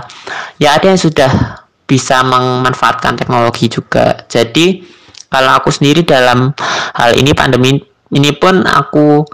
ya 0.61 0.77
ada 0.77 0.93
yang 0.93 1.01
sudah 1.01 1.65
bisa 1.89 2.21
memanfaatkan 2.21 3.17
teknologi 3.17 3.65
juga. 3.73 4.21
Jadi 4.29 4.85
kalau 5.33 5.57
aku 5.57 5.73
sendiri 5.73 6.05
dalam 6.05 6.53
hal 6.93 7.17
ini 7.17 7.33
pandemi 7.33 7.81
ini 8.13 8.31
pun 8.37 8.61
aku 8.63 9.25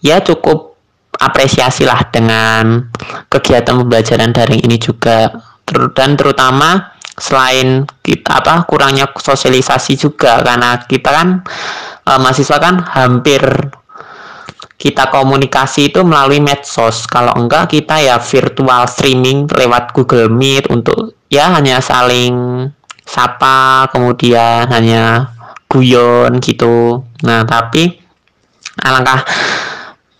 ya 0.00 0.22
cukup 0.22 0.78
apresiasi 1.18 1.82
lah 1.82 2.06
dengan 2.12 2.86
kegiatan 3.26 3.82
pembelajaran 3.82 4.30
daring 4.30 4.62
ini 4.62 4.78
juga. 4.78 5.34
Dan 5.66 6.14
terutama 6.14 6.94
selain 7.16 7.88
kita 8.04 8.44
apa 8.44 8.68
kurangnya 8.68 9.08
sosialisasi 9.08 9.96
juga 9.96 10.44
karena 10.44 10.76
kita 10.84 11.08
kan 11.08 11.28
e, 12.04 12.10
mahasiswa 12.20 12.58
kan 12.60 12.84
hampir 12.84 13.40
kita 14.76 15.08
komunikasi 15.08 15.88
itu 15.90 16.04
melalui 16.04 16.38
medsos. 16.38 17.08
Kalau 17.08 17.32
enggak 17.34 17.72
kita 17.72 17.96
ya 17.96 18.20
virtual 18.20 18.84
streaming 18.84 19.48
lewat 19.48 19.96
Google 19.96 20.28
Meet 20.28 20.68
untuk 20.68 21.16
ya 21.32 21.56
hanya 21.56 21.80
saling 21.80 22.68
sapa 23.08 23.88
kemudian 23.90 24.68
hanya 24.68 25.32
guyon 25.72 26.38
gitu. 26.44 27.00
Nah 27.24 27.48
tapi 27.48 27.96
alangkah 28.84 29.24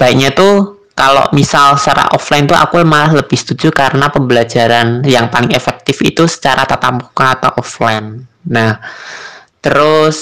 baiknya 0.01 0.33
tuh 0.33 0.76
kalau 0.97 1.29
misal 1.37 1.77
secara 1.77 2.09
offline 2.17 2.49
tuh 2.49 2.57
aku 2.57 2.81
malah 2.81 3.13
lebih 3.13 3.37
setuju 3.37 3.69
karena 3.69 4.09
pembelajaran 4.09 5.05
yang 5.05 5.29
paling 5.29 5.53
efektif 5.53 6.01
itu 6.01 6.25
secara 6.25 6.65
tatap 6.65 7.05
muka 7.05 7.37
atau 7.37 7.53
offline. 7.61 8.25
Nah, 8.49 8.81
terus 9.61 10.17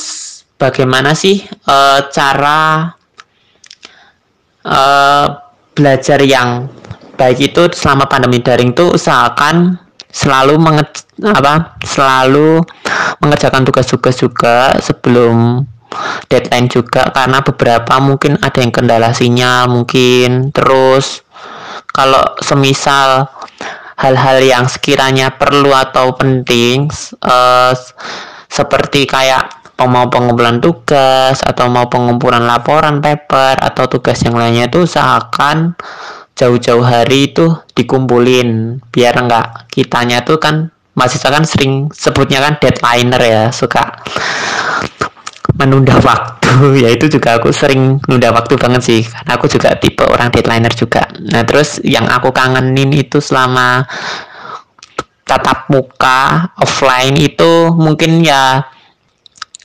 bagaimana 0.59 1.15
sih 1.15 1.47
uh, 1.71 2.11
cara 2.11 2.91
uh, 4.67 5.27
belajar 5.79 6.19
yang 6.27 6.67
baik 7.15 7.55
itu 7.55 7.71
selama 7.71 8.11
pandemi 8.11 8.43
daring 8.43 8.75
tuh 8.75 8.99
usahakan 8.99 9.79
selalu 10.11 10.59
menge 10.59 10.87
apa 11.23 11.79
selalu 11.87 12.63
mengerjakan 13.23 13.63
tugas-tugas 13.63 14.19
juga 14.19 14.75
sebelum 14.83 15.63
deadline 16.29 16.69
juga 16.71 17.11
karena 17.11 17.41
beberapa 17.41 17.99
mungkin 18.03 18.39
ada 18.41 18.59
yang 18.61 18.73
kendala 18.75 19.11
sinyal 19.15 19.71
mungkin. 19.71 20.51
Terus 20.51 21.23
kalau 21.91 22.23
semisal 22.43 23.31
hal-hal 23.95 24.39
yang 24.43 24.67
sekiranya 24.67 25.35
perlu 25.39 25.71
atau 25.71 26.19
penting 26.19 26.91
uh, 27.23 27.73
seperti 28.51 29.07
kayak 29.07 29.65
mau 29.85 30.07
pengumpulan 30.07 30.63
tugas 30.63 31.43
atau 31.43 31.67
mau 31.67 31.91
pengumpulan 31.91 32.47
laporan 32.47 33.03
paper 33.03 33.59
atau 33.59 33.91
tugas 33.91 34.23
yang 34.23 34.39
lainnya 34.39 34.71
itu 34.71 34.87
usahakan 34.87 35.75
jauh-jauh 36.39 36.83
hari 36.83 37.35
itu 37.35 37.55
dikumpulin. 37.75 38.79
Biar 38.95 39.19
enggak 39.19 39.71
kitanya 39.71 40.23
tuh 40.23 40.39
kan 40.39 40.71
masih 40.95 41.19
kan 41.19 41.43
sering 41.43 41.91
sebutnya 41.91 42.39
kan 42.39 42.55
deadlineer 42.63 43.23
ya 43.27 43.43
suka 43.51 43.99
menunda 45.59 45.99
waktu. 46.03 46.43
Ya 46.55 46.87
itu 46.95 47.11
juga 47.11 47.35
aku 47.43 47.51
sering 47.51 47.99
nunda 48.07 48.31
waktu 48.31 48.55
banget 48.55 48.83
sih. 48.87 49.01
Karena 49.03 49.33
aku 49.35 49.51
juga 49.51 49.75
tipe 49.75 50.07
orang 50.07 50.31
deadlineer 50.31 50.71
juga. 50.71 51.03
Nah 51.19 51.43
terus 51.43 51.83
yang 51.83 52.07
aku 52.07 52.31
kangenin 52.31 52.95
itu 52.95 53.19
selama 53.19 53.83
tatap 55.27 55.67
muka 55.67 56.55
offline 56.63 57.19
itu 57.19 57.75
mungkin 57.75 58.23
ya 58.23 58.71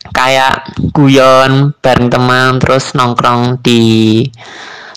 kayak 0.10 0.66
guyon 0.96 1.78
bareng 1.78 2.10
teman 2.10 2.58
terus 2.58 2.98
nongkrong 2.98 3.62
di 3.62 4.26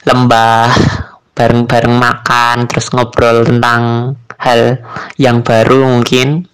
lembah 0.08 0.72
bareng-bareng 1.36 1.96
makan 1.96 2.56
terus 2.70 2.88
ngobrol 2.92 3.44
tentang 3.44 4.14
hal 4.40 4.80
yang 5.20 5.44
baru 5.44 5.86
mungkin. 5.86 6.48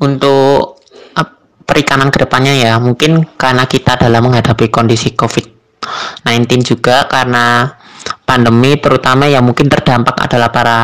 Untuk 0.00 0.79
perikanan 1.70 2.10
ke 2.10 2.26
depannya 2.26 2.58
ya. 2.58 2.82
Mungkin 2.82 3.38
karena 3.38 3.70
kita 3.70 3.94
dalam 3.94 4.26
menghadapi 4.26 4.66
kondisi 4.74 5.14
COVID-19 5.14 6.50
juga 6.66 7.06
karena 7.06 7.70
pandemi 8.26 8.74
terutama 8.82 9.30
yang 9.30 9.46
mungkin 9.46 9.70
terdampak 9.70 10.18
adalah 10.18 10.50
para 10.50 10.78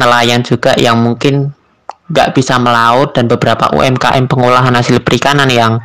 nelayan 0.00 0.40
juga 0.40 0.72
yang 0.80 0.96
mungkin 0.96 1.52
nggak 2.10 2.34
bisa 2.34 2.58
melaut 2.58 3.14
dan 3.14 3.30
beberapa 3.30 3.70
UMKM 3.70 4.26
pengolahan 4.26 4.74
hasil 4.74 4.98
perikanan 5.04 5.46
yang 5.46 5.78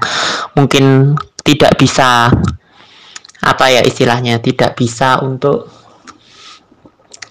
mungkin 0.58 1.14
tidak 1.46 1.78
bisa 1.78 2.34
apa 3.46 3.66
ya 3.70 3.86
istilahnya 3.86 4.42
tidak 4.42 4.74
bisa 4.74 5.22
untuk 5.22 5.70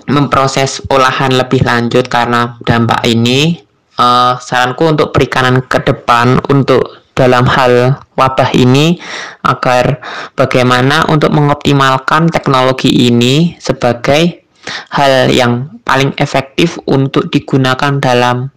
memproses 0.06 0.78
olahan 0.92 1.34
lebih 1.34 1.64
lanjut 1.64 2.06
karena 2.06 2.60
dampak 2.62 3.02
ini. 3.08 3.60
Uh, 3.94 4.34
saranku 4.42 4.90
untuk 4.90 5.14
perikanan 5.14 5.62
ke 5.70 5.78
depan 5.78 6.42
untuk 6.50 7.03
dalam 7.14 7.46
hal 7.46 8.02
wabah 8.18 8.50
ini 8.58 8.98
agar 9.46 10.02
bagaimana 10.34 11.06
untuk 11.06 11.30
mengoptimalkan 11.30 12.28
teknologi 12.28 12.90
ini 12.90 13.54
sebagai 13.62 14.44
hal 14.90 15.30
yang 15.30 15.78
paling 15.86 16.10
efektif 16.18 16.76
untuk 16.90 17.30
digunakan 17.30 18.02
dalam 18.02 18.50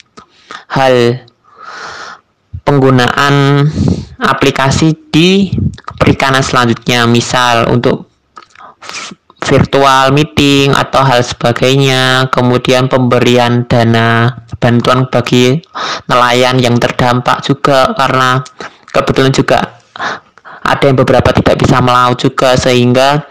hal 0.74 1.22
penggunaan 2.66 3.68
aplikasi 4.18 4.98
di 5.14 5.54
perikanan 5.96 6.42
selanjutnya 6.42 7.06
misal 7.06 7.70
untuk 7.70 8.10
virtual 9.44 10.12
meeting 10.12 10.74
atau 10.74 11.06
hal 11.06 11.22
sebagainya 11.22 12.28
kemudian 12.34 12.90
pemberian 12.90 13.70
dana 13.70 14.34
bantuan 14.58 15.06
bagi 15.10 15.58
nelayan 16.10 16.58
yang 16.58 16.76
terdampak 16.78 17.46
juga 17.46 17.94
karena 17.94 18.42
kebetulan 18.92 19.34
juga 19.34 19.78
ada 20.68 20.84
yang 20.84 20.98
beberapa 21.00 21.32
tidak 21.32 21.56
bisa 21.64 21.80
melaut 21.80 22.20
juga 22.20 22.60
sehingga 22.60 23.24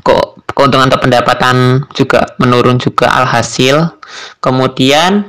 kok 0.00 0.48
keuntungan 0.54 0.88
atau 0.88 1.02
pendapatan 1.02 1.56
juga 1.92 2.34
menurun 2.40 2.80
juga 2.80 3.12
alhasil. 3.12 4.00
Kemudian 4.40 5.26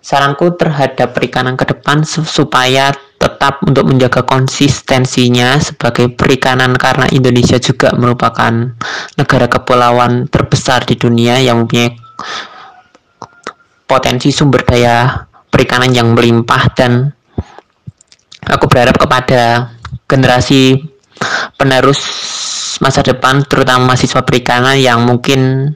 saranku 0.00 0.56
terhadap 0.58 1.14
perikanan 1.14 1.54
ke 1.54 1.70
depan 1.70 2.02
supaya 2.02 2.90
tetap 3.20 3.60
untuk 3.68 3.84
menjaga 3.84 4.24
konsistensinya 4.24 5.60
sebagai 5.60 6.08
perikanan 6.08 6.72
karena 6.74 7.04
Indonesia 7.12 7.60
juga 7.60 7.92
merupakan 7.92 8.74
negara 9.14 9.46
kepulauan 9.46 10.26
terbesar 10.32 10.88
di 10.88 10.96
dunia 10.96 11.36
yang 11.36 11.62
mempunyai 11.62 11.94
potensi 13.90 14.30
sumber 14.30 14.62
daya 14.62 15.26
perikanan 15.50 15.90
yang 15.90 16.14
melimpah 16.14 16.62
dan 16.78 17.10
aku 18.46 18.70
berharap 18.70 18.94
kepada 18.94 19.74
generasi 20.06 20.78
penerus 21.58 21.98
masa 22.78 23.02
depan 23.02 23.42
terutama 23.42 23.92
mahasiswa 23.92 24.22
perikanan 24.22 24.78
yang 24.78 25.02
mungkin 25.02 25.74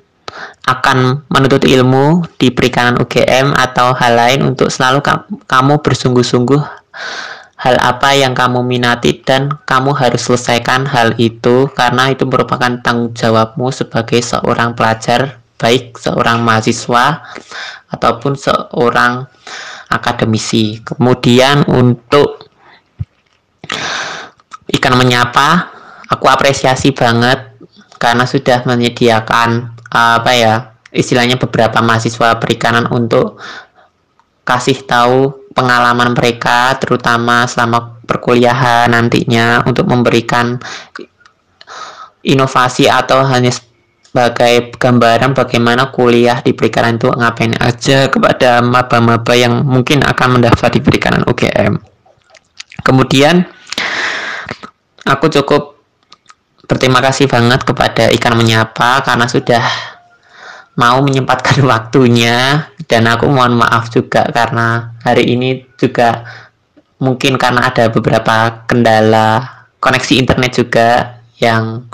akan 0.65 1.27
menuntut 1.29 1.67
ilmu 1.67 2.25
di 2.39 2.55
perikanan 2.55 2.97
UGM 3.03 3.53
atau 3.53 3.93
hal 3.93 4.15
lain 4.17 4.41
untuk 4.55 4.73
selalu 4.73 5.05
kamu 5.45 5.83
bersungguh-sungguh 5.85 6.63
hal 7.61 7.77
apa 7.81 8.17
yang 8.17 8.33
kamu 8.33 8.65
minati 8.65 9.21
dan 9.21 9.61
kamu 9.69 9.93
harus 9.93 10.25
selesaikan 10.25 10.89
hal 10.89 11.13
itu 11.21 11.69
karena 11.77 12.15
itu 12.15 12.25
merupakan 12.25 12.81
tanggung 12.81 13.13
jawabmu 13.13 13.69
sebagai 13.71 14.25
seorang 14.25 14.73
pelajar 14.73 15.44
baik 15.65 15.97
seorang 15.97 16.45
mahasiswa 16.45 17.25
ataupun 17.89 18.37
seorang 18.37 19.25
akademisi. 19.89 20.85
Kemudian 20.85 21.65
untuk 21.73 22.45
ikan 24.69 24.95
menyapa, 25.01 25.73
aku 26.13 26.29
apresiasi 26.29 26.93
banget 26.93 27.57
karena 27.97 28.29
sudah 28.29 28.69
menyediakan 28.69 29.73
apa 29.89 30.33
ya 30.37 30.55
istilahnya 30.93 31.41
beberapa 31.41 31.81
mahasiswa 31.81 32.37
perikanan 32.37 32.91
untuk 32.93 33.41
kasih 34.45 34.85
tahu 34.85 35.49
pengalaman 35.57 36.13
mereka 36.13 36.77
terutama 36.77 37.49
selama 37.49 37.97
perkuliahan 38.05 38.93
nantinya 38.93 39.65
untuk 39.65 39.89
memberikan 39.89 40.61
inovasi 42.21 42.91
atau 42.91 43.25
hanya 43.25 43.55
sebagai 44.15 44.79
gambaran 44.79 45.35
bagaimana 45.35 45.91
kuliah 45.91 46.39
di 46.39 46.55
perikanan 46.55 47.03
itu 47.03 47.11
ngapain 47.11 47.51
aja 47.59 48.07
kepada 48.07 48.63
maba-maba 48.63 49.35
yang 49.35 49.67
mungkin 49.67 50.07
akan 50.07 50.39
mendaftar 50.39 50.71
di 50.71 50.79
perikanan 50.79 51.27
UGM. 51.27 51.75
Kemudian 52.87 53.43
aku 55.03 55.27
cukup 55.35 55.83
berterima 56.71 57.03
kasih 57.03 57.27
banget 57.27 57.67
kepada 57.67 58.15
ikan 58.15 58.39
menyapa 58.39 59.03
karena 59.03 59.27
sudah 59.27 59.67
mau 60.79 61.03
menyempatkan 61.03 61.59
waktunya 61.75 62.71
dan 62.87 63.11
aku 63.11 63.27
mohon 63.27 63.59
maaf 63.59 63.91
juga 63.91 64.31
karena 64.31 64.95
hari 65.03 65.27
ini 65.27 65.67
juga 65.75 66.23
mungkin 67.03 67.35
karena 67.35 67.67
ada 67.67 67.91
beberapa 67.91 68.63
kendala 68.71 69.43
koneksi 69.83 70.23
internet 70.23 70.55
juga 70.55 71.19
yang 71.43 71.91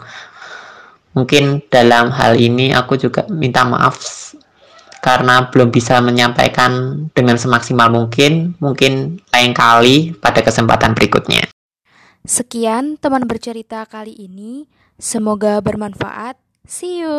mungkin 1.15 1.63
dalam 1.69 2.15
hal 2.15 2.39
ini 2.39 2.75
aku 2.75 2.97
juga 2.97 3.27
minta 3.31 3.67
maaf 3.67 3.99
karena 5.01 5.49
belum 5.49 5.73
bisa 5.73 5.99
menyampaikan 6.05 7.05
dengan 7.17 7.41
semaksimal 7.41 7.89
mungkin 7.89 8.55
mungkin 8.61 9.19
lain 9.33 9.53
kali 9.57 10.13
pada 10.21 10.45
kesempatan 10.45 10.93
berikutnya 10.93 11.51
Sekian 12.21 13.01
teman 13.01 13.25
bercerita 13.25 13.81
kali 13.89 14.13
ini. 14.13 14.69
Semoga 15.01 15.57
bermanfaat. 15.65 16.37
See 16.69 17.01
you. 17.01 17.17